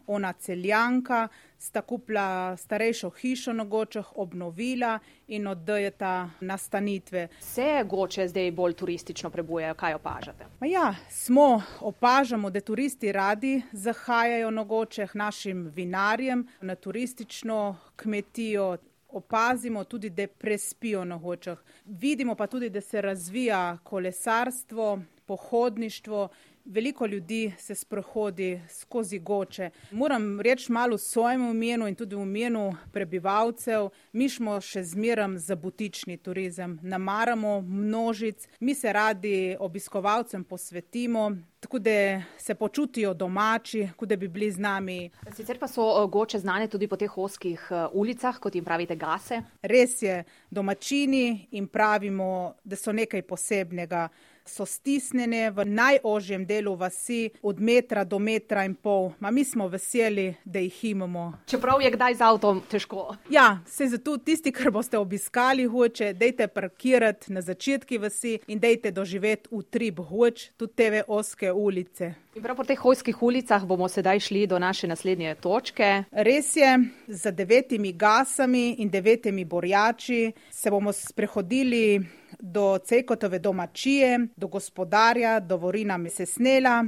ona 0.06 0.32
celjanka, 0.32 1.28
sta 1.58 1.82
kupila 1.82 2.56
starejšo 2.56 3.10
hišo 3.10 3.52
na 3.52 3.64
Gočah, 3.64 4.06
obnovila 4.16 4.98
in 5.28 5.46
oddajata 5.46 6.30
nastanitve. 6.40 7.28
Se 7.40 7.84
Goče 7.84 8.28
zdaj 8.28 8.50
bolj 8.50 8.74
turistično 8.74 9.30
prebujajo, 9.30 9.74
kaj 9.74 9.94
opažate? 9.94 10.46
Ma 10.60 10.66
ja, 10.66 10.94
smo, 11.10 11.62
opažamo, 11.80 12.50
da 12.50 12.60
turisti 12.60 13.12
radi 13.12 13.62
zahajajo 13.72 14.50
na 14.50 14.64
Gočeh 14.64 15.14
našim 15.14 15.66
vinarjem, 15.74 16.46
na 16.60 16.74
turistično 16.74 17.76
kmetijo. 17.96 18.76
Opazimo 19.12 19.84
tudi, 19.84 20.10
da 20.10 20.26
prespijo 20.26 21.04
na 21.04 21.16
hočah. 21.18 21.58
Vidimo 21.84 22.34
pa 22.34 22.46
tudi, 22.46 22.68
da 22.70 22.80
se 22.80 23.00
razvija 23.00 23.78
kolesarstvo, 23.84 25.00
pohodništvo, 25.26 26.28
veliko 26.64 27.06
ljudi 27.06 27.52
se 27.58 27.74
sprehodi 27.74 28.60
skozi 28.68 29.18
goče. 29.18 29.70
Moram 29.90 30.40
reči 30.40 30.72
malo 30.72 30.96
v 30.96 30.98
svojem 30.98 31.50
imenu 31.50 31.88
in 31.88 31.94
tudi 31.94 32.16
v 32.16 32.22
imenu 32.22 32.76
prebivalcev, 32.92 33.88
mi 34.12 34.28
smo 34.28 34.60
še 34.60 34.82
zmeram 34.84 35.38
za 35.38 35.56
butični 35.56 36.16
turizem, 36.16 36.78
namaramo 36.82 37.60
množic, 37.60 38.48
mi 38.60 38.74
se 38.74 38.92
radi 38.92 39.56
obiskovalcem 39.58 40.44
posvetimo. 40.44 41.30
Tako 41.60 41.78
da 41.78 42.22
se 42.38 42.54
počutijo 42.54 43.14
domači, 43.14 43.88
kot 43.96 44.08
da 44.08 44.16
bi 44.16 44.28
bili 44.28 44.50
z 44.50 44.58
nami. 44.58 45.10
Sicer 45.36 45.58
pa 45.58 45.68
so 45.68 46.06
goče 46.08 46.38
znane 46.38 46.68
tudi 46.68 46.88
po 46.88 46.96
teh 46.96 47.18
oskih 47.18 47.66
ulicah, 47.92 48.38
kot 48.40 48.54
jim 48.54 48.64
pravite, 48.64 48.96
gase. 48.96 49.42
Res 49.62 50.02
je, 50.02 50.24
domačini 50.50 51.48
jim 51.50 51.68
pravimo, 51.68 52.54
da 52.64 52.76
so 52.76 52.92
nekaj 52.96 53.22
posebnega 53.28 54.08
so 54.50 54.66
stisnjene 54.66 55.50
v 55.50 55.64
najožjem 55.64 56.46
delu 56.46 56.74
vasi, 56.74 57.30
od 57.42 57.60
metra 57.60 58.04
do 58.04 58.18
metra 58.18 58.64
in 58.64 58.74
pol. 58.74 59.12
Ma 59.20 59.30
mi 59.30 59.44
smo 59.44 59.68
veseli, 59.68 60.34
da 60.44 60.58
jih 60.58 60.84
imamo. 60.84 61.32
Čeprav 61.46 61.82
je 61.82 61.90
kdaj 61.90 62.14
z 62.14 62.26
avtom 62.26 62.62
težko. 62.70 63.16
Ja, 63.30 63.58
se 63.66 63.88
zato 63.88 64.16
tisti, 64.16 64.52
ki 64.52 64.70
boste 64.72 64.98
obiskali 64.98 65.64
hoče, 65.64 66.12
dejte 66.12 66.48
parkirati 66.48 67.32
na 67.32 67.40
začetki 67.40 67.98
vasi 67.98 68.38
in 68.46 68.58
dejte 68.58 68.90
doživeti 68.90 69.48
utrip 69.50 70.00
hoč, 70.10 70.50
tudi 70.56 70.74
te 70.76 71.04
oske 71.06 71.52
ulice. 71.52 72.14
In 72.34 72.42
prav 72.42 72.56
po 72.56 72.62
teh 72.62 72.78
hojskih 72.78 73.22
ulicah 73.26 73.64
bomo 73.66 73.88
sedaj 73.90 74.20
šli 74.22 74.44
do 74.46 74.58
naše 74.58 74.86
naslednje 74.86 75.34
točke. 75.42 76.04
Res 76.12 76.52
je, 76.56 76.76
za 77.06 77.30
devetimi 77.30 77.92
gasami 77.92 78.76
in 78.78 78.90
devetimi 78.90 79.44
borjači 79.44 80.32
se 80.50 80.70
bomo 80.70 80.92
sprehodili 80.92 82.00
do 82.40 82.78
Cejkotove 82.78 83.38
domačije, 83.38 84.26
do 84.36 84.48
gospodarja, 84.48 85.40
do 85.40 85.56
Vorina 85.56 85.96
Mesesnela. 85.96 86.84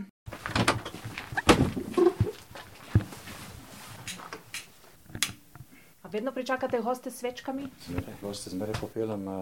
vedno 6.13 6.33
pričakate 6.33 6.81
goste 6.81 7.11
s 7.11 7.19
svečkami? 7.19 7.63
Zmeraj, 7.87 8.15
goste 8.23 8.51
zmeraj 8.51 8.75
popeljem 8.81 9.29
eh, 9.29 9.33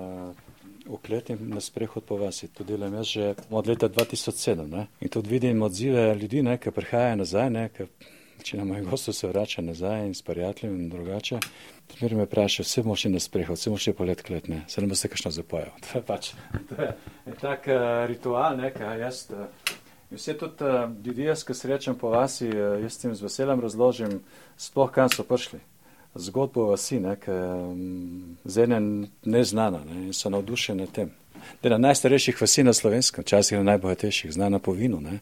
uh, 0.87 0.95
v 0.95 0.99
kleti 1.07 1.35
na 1.35 1.61
sprehod 1.61 2.05
po 2.05 2.17
vasi. 2.17 2.49
To 2.49 2.65
delam 2.65 2.95
jaz 2.95 3.07
že 3.07 3.35
od 3.51 3.67
leta 3.67 3.89
2007 3.89 4.71
ne? 4.71 4.87
in 5.01 5.09
tudi 5.09 5.29
vidim 5.29 5.63
odzive 5.63 6.15
ljudi, 6.15 6.43
ne, 6.43 6.59
ki 6.59 6.71
prihajajo 6.71 7.17
nazaj, 7.17 7.51
ne, 7.51 7.69
ki 7.69 7.87
večina 8.41 8.65
mojih 8.65 8.87
gostov 8.89 9.15
se 9.15 9.29
vrača 9.29 9.63
nazaj 9.63 10.07
in 10.07 10.15
s 10.15 10.23
prijateljem 10.23 10.81
in 10.81 10.89
drugače. 10.89 11.39
Zmeraj 11.99 12.19
me 12.19 12.25
vprašajo, 12.25 12.65
vse 12.65 12.83
moš 12.83 13.05
na 13.05 13.21
sprehod, 13.21 13.59
vse 13.59 13.71
moš 13.71 13.89
po 13.99 14.05
let 14.05 14.23
klet, 14.23 14.49
ne, 14.49 14.63
se 14.69 14.81
ne 14.81 14.87
boste 14.87 15.09
kakšno 15.09 15.31
zapojal. 15.31 15.75
To 15.85 15.99
je 15.99 16.03
pač, 16.07 16.31
to 16.69 16.83
je, 16.83 16.95
je 17.27 17.35
tak 17.41 17.69
uh, 17.69 18.07
ritual, 18.09 18.57
ne, 18.57 18.73
kaj 18.73 19.01
jaz. 19.01 19.27
Uh, 19.31 19.77
Vse 20.11 20.35
tudi 20.39 20.65
uh, 20.65 20.89
ljudi, 21.07 21.29
jaz, 21.29 21.45
ki 21.47 21.55
srečam 21.55 21.99
po 21.99 22.09
vasi, 22.11 22.49
uh, 22.49 22.81
jaz 22.83 22.97
jim 23.05 23.15
z 23.15 23.23
veseljem 23.23 23.61
razložim, 23.61 24.17
sploh 24.57 24.91
kam 24.91 25.13
so 25.13 25.23
prišli 25.23 25.61
zgodbo 26.15 26.65
vasi, 26.73 26.99
ki 27.25 27.31
je 27.31 27.55
um, 27.55 28.37
z 28.45 28.65
ene 28.65 28.81
neznana 29.25 29.85
ne, 29.85 30.07
in 30.07 30.13
so 30.13 30.31
navdušene 30.31 30.87
tem. 30.87 31.13
Da 31.63 31.69
je 31.69 31.71
na 31.71 31.79
najstarejših 31.79 32.41
vasi 32.41 32.65
na 32.67 32.73
slovenskem, 32.73 33.23
včasih 33.23 33.59
na 33.59 33.65
najbogatejših, 33.75 34.33
znana 34.33 34.59
po 34.59 34.73
vinu, 34.73 35.01
ne, 35.01 35.21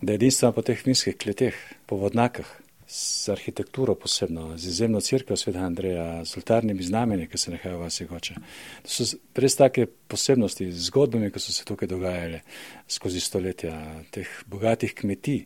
da 0.00 0.12
je 0.12 0.20
edinstvena 0.20 0.52
po 0.52 0.62
teh 0.62 0.86
vinskih 0.86 1.16
kleteh, 1.16 1.54
po 1.86 1.96
vodnakah, 1.96 2.48
z 2.88 3.28
arhitekturo 3.28 3.94
posebno, 3.94 4.56
z 4.56 4.66
izjemno 4.66 5.00
crkvo 5.00 5.36
sveta 5.36 5.60
Andreja, 5.60 6.24
z 6.24 6.36
oltarnimi 6.36 6.82
znamenji, 6.82 7.26
ki 7.28 7.38
se 7.38 7.50
nahajajo 7.50 7.78
v 7.78 7.82
vasi 7.82 8.06
hoče. 8.08 8.34
To 8.82 8.88
so 8.88 9.18
res 9.36 9.56
take 9.56 9.84
posebnosti, 10.08 10.70
zgodbami, 10.72 11.28
ki 11.30 11.42
so 11.42 11.52
se 11.52 11.66
tukaj 11.68 11.88
dogajale 11.88 12.40
skozi 12.88 13.20
stoletja, 13.20 13.74
teh 14.10 14.30
bogatih 14.46 14.94
kmetij, 14.94 15.44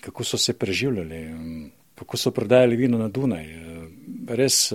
kako 0.00 0.24
so 0.24 0.38
se 0.38 0.54
preživljali. 0.54 1.26
Um, 1.26 1.70
kako 2.00 2.16
so 2.16 2.30
prodajali 2.30 2.76
vino 2.76 2.98
na 2.98 3.08
Dunaj. 3.08 3.44
Res 4.28 4.72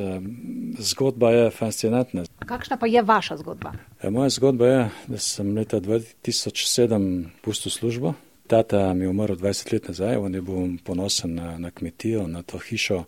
zgodba 0.77 1.31
je 1.31 1.47
fascinantna. 1.49 2.25
Kakšna 2.45 2.77
pa 2.77 2.85
je 2.85 3.01
vaša 3.01 3.37
zgodba? 3.37 3.71
Ja, 4.03 4.11
moja 4.13 4.29
zgodba 4.29 4.67
je, 4.67 4.83
da 5.07 5.17
sem 5.17 5.55
leta 5.57 5.79
2007 5.81 7.25
pustil 7.41 7.71
službo. 7.71 8.13
Tata 8.47 8.93
mi 8.93 9.05
je 9.05 9.09
umrl 9.09 9.35
20 9.39 9.73
let 9.73 9.87
nazaj, 9.87 10.19
on 10.21 10.35
je 10.35 10.41
bil 10.41 10.77
ponosen 10.85 11.33
na, 11.35 11.57
na 11.57 11.71
kmetijo, 11.71 12.27
na 12.27 12.43
to 12.43 12.59
hišo, 12.61 13.03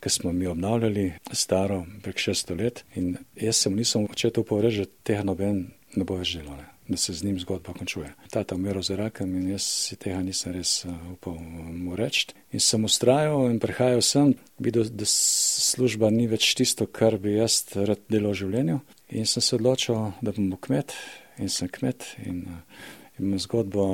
ki 0.00 0.10
smo 0.10 0.32
mi 0.32 0.46
obnavljali, 0.46 1.12
staro, 1.32 1.84
prek 2.02 2.22
600 2.22 2.60
let. 2.62 2.84
In 2.94 3.16
jaz 3.34 3.64
sem 3.64 3.74
nisem 3.74 4.06
očetu 4.10 4.44
povedal, 4.44 4.84
da 4.84 4.90
tega 5.02 5.26
noben 5.26 5.66
ne 5.96 6.04
bo 6.04 6.20
več 6.22 6.36
delal 6.38 6.62
da 6.88 6.96
se 6.96 7.12
z 7.12 7.24
njim 7.24 7.38
zgodba 7.40 7.72
končuje. 7.72 8.12
Tata 8.30 8.54
umiral 8.54 8.82
za 8.82 8.96
rakem 8.96 9.36
in 9.36 9.48
jaz 9.50 9.62
si 9.62 9.96
tega 9.96 10.22
nisem 10.22 10.52
res 10.52 10.84
uh, 10.84 10.94
upal 11.12 11.34
mu 11.72 11.96
reči. 11.96 12.28
In 12.52 12.60
sem 12.60 12.84
ustrajal 12.84 13.50
in 13.50 13.58
prihajal 13.58 14.02
sem, 14.02 14.34
videl, 14.58 14.86
da 14.90 15.04
služba 15.06 16.10
ni 16.10 16.26
več 16.30 16.54
tisto, 16.54 16.86
kar 16.86 17.18
bi 17.18 17.36
jaz 17.36 17.64
rad 17.74 18.06
delal 18.08 18.36
v 18.36 18.42
življenju. 18.42 18.80
In 19.18 19.26
sem 19.26 19.42
se 19.42 19.56
odločil, 19.58 20.12
da 20.22 20.32
bom 20.32 20.54
kmet 20.60 20.94
in 21.42 21.50
sem 21.50 21.68
kmet 21.68 22.06
in 22.24 22.44
uh, 22.46 22.84
imam 23.18 23.40
zgodbo, 23.42 23.86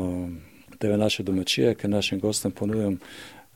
da 0.82 0.94
je 0.94 0.98
naše 0.98 1.22
domačije, 1.22 1.74
ker 1.74 1.90
našim 1.90 2.20
gostom 2.20 2.52
ponujam 2.52 2.98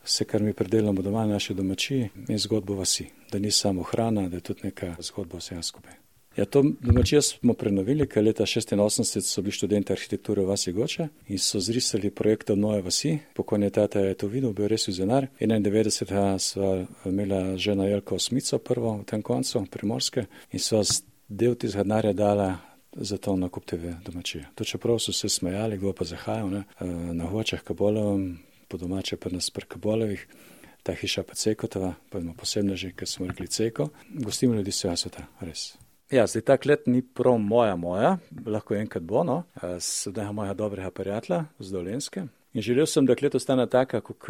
vse, 0.03 0.25
kar 0.25 0.41
mi 0.41 0.53
predelamo 0.53 1.01
doma 1.01 1.25
na 1.25 1.33
naši 1.33 1.53
domačiji 1.53 2.09
in 2.27 2.37
zgodbo 2.37 2.75
vasi. 2.75 3.07
Da 3.31 3.39
ni 3.39 3.51
samo 3.51 3.83
hrana, 3.83 4.29
da 4.29 4.37
je 4.37 4.41
tudi 4.41 4.61
neka 4.63 4.95
zgodba 4.99 5.37
vsega 5.37 5.61
skupaj. 5.61 5.93
Ja, 6.37 6.45
to 6.45 6.63
domačijo 6.81 7.21
smo 7.21 7.53
prenovili, 7.53 8.07
ker 8.07 8.23
leta 8.23 8.43
86 8.43 9.21
so 9.21 9.41
bili 9.41 9.51
študenti 9.51 9.93
arhitekture 9.93 10.41
v 10.41 10.45
vasi 10.45 10.71
Goče 10.71 11.07
in 11.27 11.39
so 11.39 11.59
zrisali 11.59 12.09
projekt 12.09 12.49
obnove 12.49 12.81
vasi. 12.81 13.17
Pokojni 13.33 13.69
tata 13.69 13.99
je 13.99 14.13
to 14.13 14.27
videl, 14.27 14.53
bil 14.53 14.67
res 14.67 14.87
vizionar. 14.87 15.27
91. 15.39 16.37
sva 16.39 16.85
imela 17.05 17.57
žena 17.57 17.85
Jelko 17.85 18.19
Smico 18.19 18.57
prvo 18.57 18.97
v 18.97 19.03
tem 19.03 19.21
koncu, 19.21 19.65
primorske, 19.71 20.25
in 20.51 20.59
sva 20.59 20.83
del 21.27 21.55
tistega 21.55 21.83
denarja 21.83 22.13
dala 22.13 22.51
za 22.93 23.17
to 23.17 23.35
nakup 23.35 23.65
TV 23.65 23.93
domačije. 24.05 24.47
To 24.55 24.63
čeprav 24.63 24.99
so 24.99 25.13
se 25.13 25.29
smejali, 25.29 25.77
kdo 25.77 25.93
pa 25.93 26.05
zahajal 26.05 26.49
ne? 26.49 26.63
Eh, 26.79 26.85
na 27.13 27.25
hočah 27.25 27.61
kabolovem, 27.61 28.39
po 28.67 28.77
domače 28.77 29.17
pa 29.17 29.29
nas 29.29 29.49
pri 29.49 29.65
kabolovih. 29.65 30.27
Ta 30.83 30.93
hiša 30.93 31.23
pa 31.23 31.33
Cekotova, 31.33 31.93
pa 32.09 32.19
ima 32.19 32.33
posebno 32.33 32.75
že, 32.75 32.91
ker 32.91 33.07
smo 33.07 33.27
rekli 33.27 33.47
Ceko. 33.47 33.89
Gostimo 34.09 34.53
ljudi 34.53 34.71
svega 34.71 34.95
sveta, 34.95 35.25
res. 35.39 35.75
Ja, 36.11 36.27
zdaj 36.27 36.41
ta 36.41 36.57
klet 36.57 36.87
ni 36.87 37.01
prav 37.01 37.37
moja, 37.37 37.75
moja, 37.75 38.17
lahko 38.45 38.75
enkrat 38.75 39.03
bo, 39.03 39.23
no, 39.27 39.43
sedaj 39.79 40.31
moja 40.31 40.53
dobrega 40.53 40.91
prijatelja 40.91 41.45
z 41.59 41.71
Dolenske. 41.71 42.23
In 42.57 42.61
želel 42.61 42.87
sem, 42.89 43.05
da 43.05 43.13
klet 43.15 43.35
ostane 43.37 43.67
taka, 43.69 43.99
kot 44.01 44.25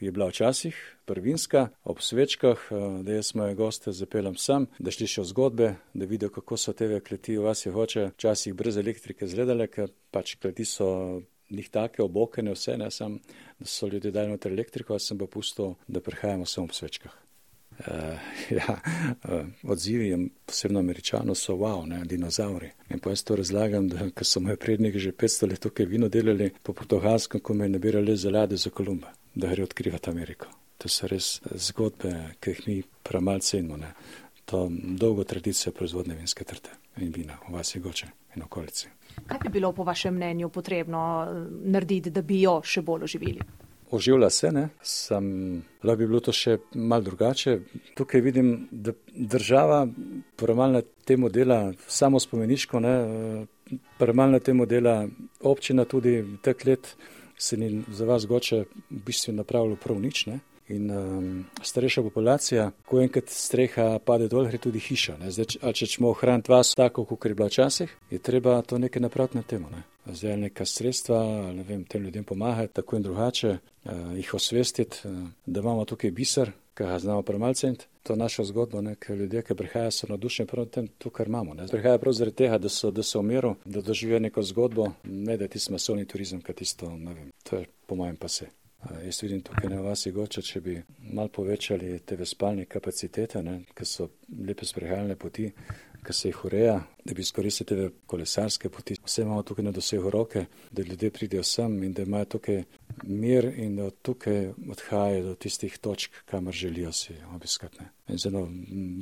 je 0.00 0.10
bila 0.12 0.26
včasih, 0.26 0.78
prvinska, 1.06 1.68
ob 1.84 2.00
svečkah, 2.02 2.58
da 3.06 3.12
jaz 3.12 3.34
moje 3.38 3.54
goste 3.54 3.92
zapeljem 3.92 4.34
sem, 4.34 4.66
da 4.78 4.90
slišijo 4.90 5.24
zgodbe, 5.24 5.68
da 5.94 6.08
vidijo, 6.10 6.30
kako 6.34 6.56
so 6.56 6.72
te 6.72 7.00
kleti 7.00 7.36
v 7.38 7.44
vas 7.44 7.62
je 7.66 7.72
hoče, 7.72 8.08
včasih 8.16 8.54
brez 8.54 8.76
elektrike 8.76 9.28
zgledale, 9.30 9.68
ker 9.70 9.94
pač 10.10 10.34
kleti 10.42 10.66
so 10.66 11.20
njih 11.50 11.70
take 11.70 12.02
obokene, 12.02 12.50
vse 12.50 12.74
ne 12.82 12.90
sem, 12.90 13.20
da 13.58 13.66
so 13.66 13.86
ljudje 13.86 14.10
dali 14.10 14.34
noter 14.34 14.52
elektriko, 14.52 14.98
jaz 14.98 15.06
sem 15.06 15.18
pa 15.18 15.30
pustil, 15.30 15.76
da 15.86 16.02
prihajamo 16.02 16.50
samo 16.50 16.66
ob 16.66 16.74
svečkah. 16.74 17.14
Uh, 17.78 18.18
ja, 18.58 18.80
uh, 19.28 19.70
odzivi, 19.70 20.30
posebno 20.46 20.78
američano, 20.78 21.34
so 21.34 21.54
wow, 21.54 21.86
ne, 21.86 22.04
dinozauri. 22.04 22.70
In 22.88 22.98
pa 22.98 23.10
jaz 23.10 23.24
to 23.24 23.36
razlagam, 23.36 23.88
da 23.88 24.08
so 24.24 24.40
moji 24.40 24.56
predniki 24.56 24.98
že 24.98 25.12
500 25.12 25.50
let 25.50 25.60
tukaj 25.60 25.86
vino 25.86 26.08
delali 26.08 26.50
po 26.62 26.72
portugalskem, 26.72 27.40
ko 27.40 27.54
me 27.54 27.64
je 27.64 27.68
nabirali 27.68 28.16
zelade 28.16 28.56
za 28.56 28.70
Kolumba, 28.70 29.12
da 29.34 29.48
gre 29.48 29.62
odkrivati 29.62 30.10
Ameriko. 30.10 30.46
To 30.78 30.88
so 30.88 31.06
res 31.06 31.40
zgodbe, 31.54 32.12
ki 32.40 32.50
jih 32.50 32.62
mi 32.66 32.82
premalce 33.02 33.56
cenimo. 33.56 33.78
To 34.44 34.68
dolgo 34.70 35.24
tradicijo 35.24 35.72
proizvodne 35.72 36.14
vinske 36.14 36.44
trte 36.44 36.70
in 36.96 37.12
vina 37.12 37.38
v 37.48 37.52
vasi 37.52 37.80
Goče 37.80 38.06
in 38.36 38.42
okolici. 38.42 38.88
Kaj 39.26 39.38
bi 39.42 39.48
bilo 39.48 39.72
po 39.72 39.84
vašem 39.84 40.14
mnenju 40.14 40.48
potrebno 40.48 41.26
narediti, 41.64 42.10
da 42.10 42.22
bi 42.22 42.40
jo 42.40 42.60
še 42.64 42.82
bolj 42.82 43.04
oživili? 43.04 43.40
Oživlja 43.90 44.30
se, 44.30 44.52
ne? 44.52 44.68
Sam, 44.82 45.26
lahko 45.84 45.98
bi 45.98 46.06
bilo 46.06 46.20
to 46.20 46.32
še 46.34 46.56
mal 46.74 47.02
drugače. 47.06 47.58
Tukaj 47.94 48.20
vidim, 48.20 48.68
da 48.70 48.92
država 49.14 49.86
premalna 50.36 50.82
temu 51.04 51.28
dela 51.28 51.72
samo 51.86 52.20
spomeniško, 52.20 52.80
ne? 52.80 52.96
Premalna 53.98 54.38
temu 54.38 54.66
dela 54.66 55.06
občina 55.40 55.84
tudi 55.84 56.18
tek 56.42 56.64
let 56.64 56.96
se 57.38 57.56
ni 57.56 57.84
za 57.92 58.04
vas 58.04 58.26
goče 58.26 58.64
v 58.90 59.00
bistvu 59.06 59.32
napravilo 59.32 59.76
prav 59.76 60.00
nič, 60.00 60.26
ne? 60.26 60.40
In 60.68 60.90
um, 60.90 61.44
starejša 61.62 62.02
populacija, 62.02 62.70
ko 62.86 62.98
enkrat 63.00 63.30
streha 63.30 63.98
pade 64.02 64.26
dol, 64.28 64.48
gre 64.50 64.58
tudi 64.58 64.82
hiša. 64.82 65.20
Zdaj, 65.30 65.60
če 65.78 65.86
ćemo 65.86 66.10
ohraniti 66.10 66.50
vas 66.50 66.74
tako, 66.74 67.04
kot 67.04 67.30
je 67.30 67.34
bila 67.38 67.46
včasih, 67.46 67.92
je 68.10 68.18
treba 68.18 68.62
to 68.62 68.78
nekaj 68.78 69.02
napraviti 69.02 69.38
na 69.38 69.42
temo. 69.46 69.70
Ne? 69.70 69.84
Zdaj 70.12 70.36
neka 70.36 70.64
sredstva, 70.64 71.18
ne 71.52 71.62
vem, 71.62 71.84
tem 71.84 72.04
ljudem 72.04 72.24
pomagati, 72.24 72.74
tako 72.74 72.96
in 72.96 73.02
drugače, 73.02 73.56
uh, 73.84 73.92
jih 74.16 74.34
osvestiti, 74.34 74.96
uh, 75.04 75.28
da 75.46 75.60
imamo 75.60 75.84
tukaj 75.84 76.10
biser, 76.10 76.52
ki 76.74 76.84
ga 76.84 76.98
znamo 76.98 77.22
premalcent. 77.22 77.86
To 78.02 78.12
je 78.12 78.16
naša 78.16 78.44
zgodba, 78.44 78.82
ker 78.94 79.16
ljudje, 79.16 79.42
ki 79.42 79.54
prihajajo, 79.54 79.90
so 79.90 80.06
navdušeni 80.06 80.46
prav 80.46 80.68
tem, 80.70 80.86
to, 80.98 81.10
kar 81.10 81.26
imamo. 81.26 81.54
Ne? 81.54 81.66
Prihajajo 81.70 81.98
prav 81.98 82.12
zaradi 82.12 82.36
tega, 82.36 82.58
da 82.58 82.68
so, 82.68 82.90
da 82.90 83.02
so 83.02 83.20
v 83.20 83.26
miru, 83.32 83.56
da 83.64 83.82
doživijo 83.82 84.20
neko 84.20 84.42
zgodbo, 84.42 84.92
ne 85.04 85.36
da 85.36 85.44
je 85.44 85.56
tisti 85.56 85.72
masovni 85.72 86.06
turizem, 86.06 86.42
ki 86.42 86.54
tisto, 86.54 86.92
ne 86.96 87.14
vem, 87.14 87.32
to 87.42 87.56
je 87.56 87.66
po 87.86 87.98
mojem 87.98 88.16
pa 88.16 88.28
se. 88.28 88.46
Jaz 89.04 89.22
vidim 89.22 89.40
tukaj 89.42 89.70
na 89.70 89.80
vasi 89.80 90.12
goče, 90.12 90.42
če 90.42 90.60
bi 90.60 90.76
mal 91.16 91.28
povečali 91.28 91.98
te 92.06 92.18
spalne 92.24 92.66
kapacitete, 92.70 93.42
ker 93.74 93.88
so 93.88 94.08
lepe 94.46 94.66
sprehajalne 94.68 95.16
poti, 95.16 95.48
ki 96.06 96.14
se 96.14 96.28
jih 96.28 96.44
ureja, 96.44 96.80
da 97.04 97.14
bi 97.14 97.22
izkoristili 97.22 97.66
te 97.66 97.96
kolesarske 98.06 98.68
poti. 98.70 98.96
Vse 99.04 99.22
imamo 99.22 99.42
tukaj 99.42 99.64
na 99.64 99.72
dosegu 99.74 100.10
roke, 100.10 100.44
da 100.70 100.82
ljudje 100.82 101.10
pridejo 101.10 101.42
sem 101.42 101.82
in 101.82 101.92
da 101.92 102.02
imajo 102.02 102.24
tukaj 102.36 102.62
mir 103.02 103.44
in 103.44 103.76
da 103.76 103.84
od 103.84 103.94
tukaj 104.02 104.52
odhajajo 104.70 105.22
do 105.24 105.34
tistih 105.34 105.78
točk, 105.78 106.12
kamor 106.24 106.54
želijo 106.54 106.92
si 106.92 107.14
obiskati. 107.34 107.84
In 108.08 108.18
zelo 108.18 108.48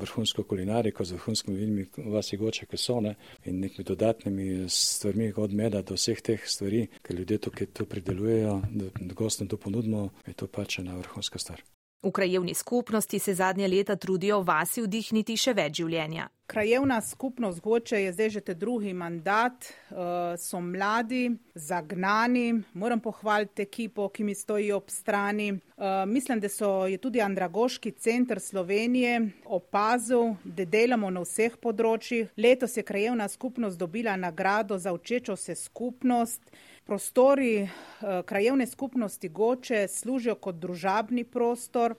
vrhunsko 0.00 0.42
kulinariko 0.42 1.04
z 1.04 1.12
vrhunskimi 1.12 1.56
vinimi 1.56 1.86
vasi 1.96 2.36
goče, 2.36 2.66
ki 2.66 2.76
so 2.76 3.00
ne, 3.00 3.14
in 3.44 3.60
nekimi 3.60 3.84
dodatnimi 3.84 4.68
stvarmi 4.68 5.32
od 5.36 5.52
meda 5.52 5.82
do 5.82 5.94
vseh 5.94 6.20
teh 6.20 6.40
stvari, 6.46 6.86
ki 7.02 7.14
ljudje 7.14 7.38
tukaj 7.38 7.66
to 7.66 7.84
pridelujejo, 7.84 8.62
da 8.70 9.14
gostom 9.14 9.48
to 9.48 9.56
ponudimo, 9.56 10.08
je 10.26 10.32
to 10.32 10.46
pač 10.46 10.78
ena 10.78 10.96
vrhunska 10.96 11.38
stvar. 11.38 11.62
V 12.04 12.10
krajevni 12.12 12.54
skupnosti 12.54 13.18
se 13.18 13.34
zadnje 13.34 13.68
leta 13.68 13.96
trudijo 13.96 14.42
vasi 14.42 14.82
vdihniti 14.84 15.38
še 15.40 15.54
več 15.56 15.78
življenja. 15.80 16.28
Krajevna 16.46 16.98
skupnost 17.00 17.62
Goče 17.64 18.02
je 18.02 18.10
zdaj 18.12 18.30
že 18.30 18.40
te 18.44 18.54
drugi 18.54 18.92
mandat, 18.92 19.64
uh, 19.64 20.36
so 20.36 20.60
mladi, 20.60 21.30
zagnani, 21.54 22.60
moram 22.74 23.00
pohvaliti 23.00 23.64
ekipo, 23.64 24.10
ki 24.12 24.24
mi 24.24 24.34
stoji 24.36 24.68
ob 24.72 24.92
strani. 24.92 25.54
Uh, 25.54 26.04
mislim, 26.04 26.42
da 26.44 26.52
so, 26.52 26.84
je 26.84 27.00
tudi 27.00 27.24
Andragoški 27.24 27.94
center 27.96 28.40
Slovenije 28.40 29.30
opazil, 29.46 30.36
da 30.44 30.68
delamo 30.68 31.08
na 31.10 31.24
vseh 31.24 31.56
področjih. 31.56 32.28
Letos 32.36 32.76
je 32.76 32.84
krajevna 32.84 33.28
skupnost 33.32 33.80
dobila 33.80 34.16
nagrado 34.20 34.76
za 34.78 34.92
učečo 34.92 35.40
se 35.40 35.56
skupnost. 35.56 36.52
Prostori 36.84 37.56
eh, 37.56 37.68
krajevne 38.26 38.66
skupnosti 38.66 39.28
Goče 39.28 39.88
služijo 39.88 40.34
kot 40.34 40.54
družabni 40.54 41.24
prostor, 41.24 41.94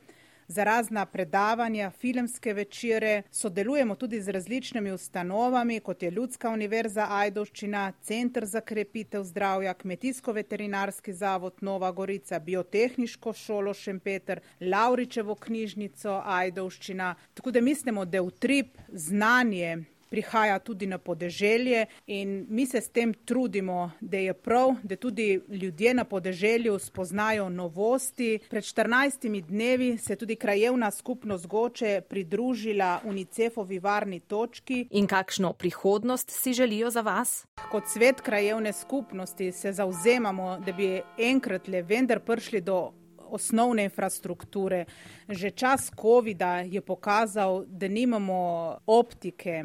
za 0.47 0.63
razna 0.63 1.05
predavanja, 1.05 1.89
filmske 1.89 2.53
večere. 2.53 3.23
Sodelujemo 3.31 3.95
tudi 3.95 4.21
z 4.21 4.29
različnimi 4.29 4.91
ustanovami, 4.91 5.79
kot 5.79 6.03
je 6.03 6.11
Ljudska 6.11 6.49
univerza 6.49 7.07
Ajdovščina, 7.09 7.93
Centr 8.01 8.45
za 8.45 8.61
krepitev 8.61 9.23
zdravja, 9.23 9.73
Kmetijsko-veterinarski 9.73 11.13
zavod 11.13 11.53
Nova 11.61 11.91
Gorica, 11.91 12.39
Biotehniško 12.39 13.33
šolo 13.33 13.73
Šempeter, 13.73 14.39
Lauričevo 14.61 15.35
knjižnico 15.35 16.21
Ajdovščina. 16.25 17.15
Tako 17.33 17.51
da 17.51 17.61
mislimo, 17.61 18.05
da 18.05 18.17
je 18.17 18.21
utrip 18.21 18.77
znanje 18.87 19.85
prihaja 20.15 20.59
tudi 20.59 20.87
na 20.87 20.97
podeželje 20.97 21.85
in 22.07 22.45
mi 22.49 22.65
se 22.65 22.81
s 22.81 22.89
tem 22.89 23.13
trudimo, 23.13 23.91
da 24.01 24.17
je 24.17 24.33
prav, 24.33 24.75
da 24.83 24.95
tudi 24.95 25.41
ljudje 25.49 25.93
na 25.93 26.03
podeželju 26.03 26.79
spoznajo 26.79 27.49
novosti. 27.49 28.39
Pred 28.49 28.63
14 28.63 29.41
dnevi 29.41 29.97
se 29.97 30.13
je 30.13 30.17
tudi 30.17 30.35
krajevna 30.35 30.91
skupnost 30.91 31.47
Goče 31.47 32.01
pridružila 32.09 33.01
UNICEF-ovi 33.03 33.79
varni 33.79 34.19
točki. 34.19 34.87
In 34.91 35.07
kakšno 35.07 35.53
prihodnost 35.53 36.31
si 36.31 36.53
želijo 36.53 36.89
za 36.89 37.01
vas? 37.01 37.45
Kot 37.71 37.83
svet 37.87 38.21
krajevne 38.21 38.73
skupnosti 38.73 39.51
se 39.51 39.73
zauzemamo, 39.73 40.59
da 40.65 40.71
bi 40.71 41.01
enkrat 41.17 41.67
le 41.67 41.81
vendar 41.81 42.19
prišli 42.19 42.61
do 42.61 42.93
osnovne 43.29 43.83
infrastrukture. 43.83 44.85
Že 45.29 45.51
čas 45.51 45.91
COVID-a 46.01 46.63
je 46.63 46.81
pokazal, 46.81 47.65
da 47.67 47.87
nimamo 47.87 48.77
optike, 48.85 49.63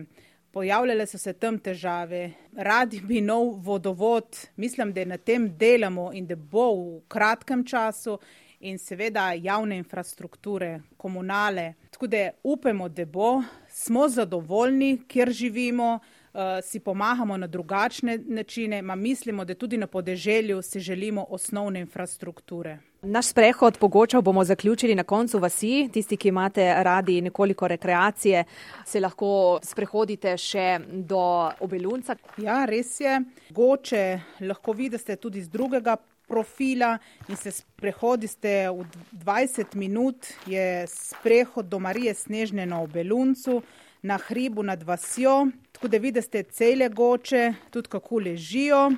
pojavljale 0.53 1.07
so 1.07 1.19
se 1.19 1.33
tam 1.33 1.59
težave, 1.59 2.33
radi 2.57 3.01
bi 3.01 3.21
nov 3.21 3.55
vodovod, 3.63 4.49
mislim, 4.57 4.93
da 4.93 5.05
na 5.05 5.19
tem 5.19 5.49
delamo 5.57 6.11
in 6.13 6.27
da 6.27 6.37
bo 6.37 6.73
v 6.75 7.01
kratkem 7.09 7.65
času. 7.65 8.19
In 8.61 8.77
seveda 8.79 9.33
javne 9.33 9.79
infrastrukture, 9.81 10.83
komunale. 10.97 11.73
Tako 11.91 12.07
da 12.07 12.31
upamo, 12.43 12.89
da 12.89 13.07
bo, 13.07 13.43
smo 13.69 14.09
zadovoljni, 14.09 14.99
kjer 15.09 15.31
živimo, 15.33 15.95
uh, 15.95 16.41
si 16.63 16.81
pomagamo 16.81 17.37
na 17.37 17.47
drugačne 17.47 18.19
načine, 18.19 18.83
ma 18.83 18.95
mislimo, 18.95 19.45
da 19.45 19.55
tudi 19.55 19.77
na 19.77 19.87
podeželju 19.87 20.63
si 20.63 20.81
želimo 20.81 21.27
osnovne 21.29 21.81
infrastrukture. 21.81 22.79
Naš 23.03 23.27
sprehod 23.27 23.79
pogočal 23.79 24.23
bomo 24.23 24.45
zaključili 24.45 24.95
na 24.95 25.03
koncu 25.03 25.39
vasi. 25.39 25.89
Tisti, 25.93 26.17
ki 26.17 26.29
imate 26.29 26.75
radi 26.85 27.21
nekoliko 27.21 27.69
rekreacije, 27.69 28.45
se 28.87 29.01
lahko 29.01 29.59
sprehodite 29.63 30.35
še 30.37 30.79
do 30.87 31.49
obelunca. 31.61 32.17
Ja, 32.37 32.67
res 32.69 33.01
je. 33.01 33.15
Goče 33.57 34.21
lahko 34.41 34.73
vidite 34.77 35.17
tudi 35.17 35.41
z 35.43 35.49
drugega 35.49 35.97
profila 36.29 36.99
in 37.29 37.37
se 37.37 37.51
sprehodite 37.51 38.69
v 38.69 38.85
20 39.25 39.77
minut. 39.81 40.29
Je 40.47 40.85
sprehod 40.87 41.73
do 41.73 41.79
Marije 41.79 42.15
Snežne 42.15 42.67
na 42.67 42.83
obeluncu, 42.83 43.63
na 44.03 44.19
hribu 44.29 44.63
nad 44.63 44.83
vasjo. 44.83 45.47
Tako 45.73 45.89
da 45.89 45.99
vidite 45.99 46.43
cele 46.43 46.89
goče, 46.89 47.55
tudi 47.71 47.89
kako 47.89 48.21
ležijo. 48.29 48.91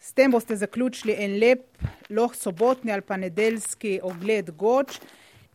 S 0.00 0.12
tem 0.12 0.30
boste 0.30 0.56
zaključili 0.56 1.14
en 1.18 1.38
lep, 1.40 1.64
lahko 2.10 2.36
sobotni 2.36 2.92
ali 2.92 3.02
pa 3.02 3.16
nedeljski 3.16 4.00
ogled 4.02 4.50
goč. 4.50 5.00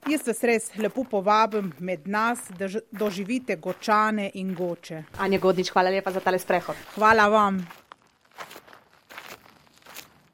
Jaz 0.09 0.27
vas 0.27 0.41
res 0.43 0.65
lepo 0.75 1.05
povabim 1.07 1.69
med 1.79 2.07
nas, 2.11 2.39
da 2.59 2.67
doživite 2.91 3.55
gočane 3.55 4.31
in 4.33 4.51
goče. 4.55 5.03
Anja 5.23 5.39
Godnič, 5.39 5.71
hvala 5.71 5.93
lepa 5.95 6.11
za 6.11 6.19
tale 6.19 6.39
sprehod. 6.39 6.75
Hvala 6.95 7.29
vam. 7.31 7.61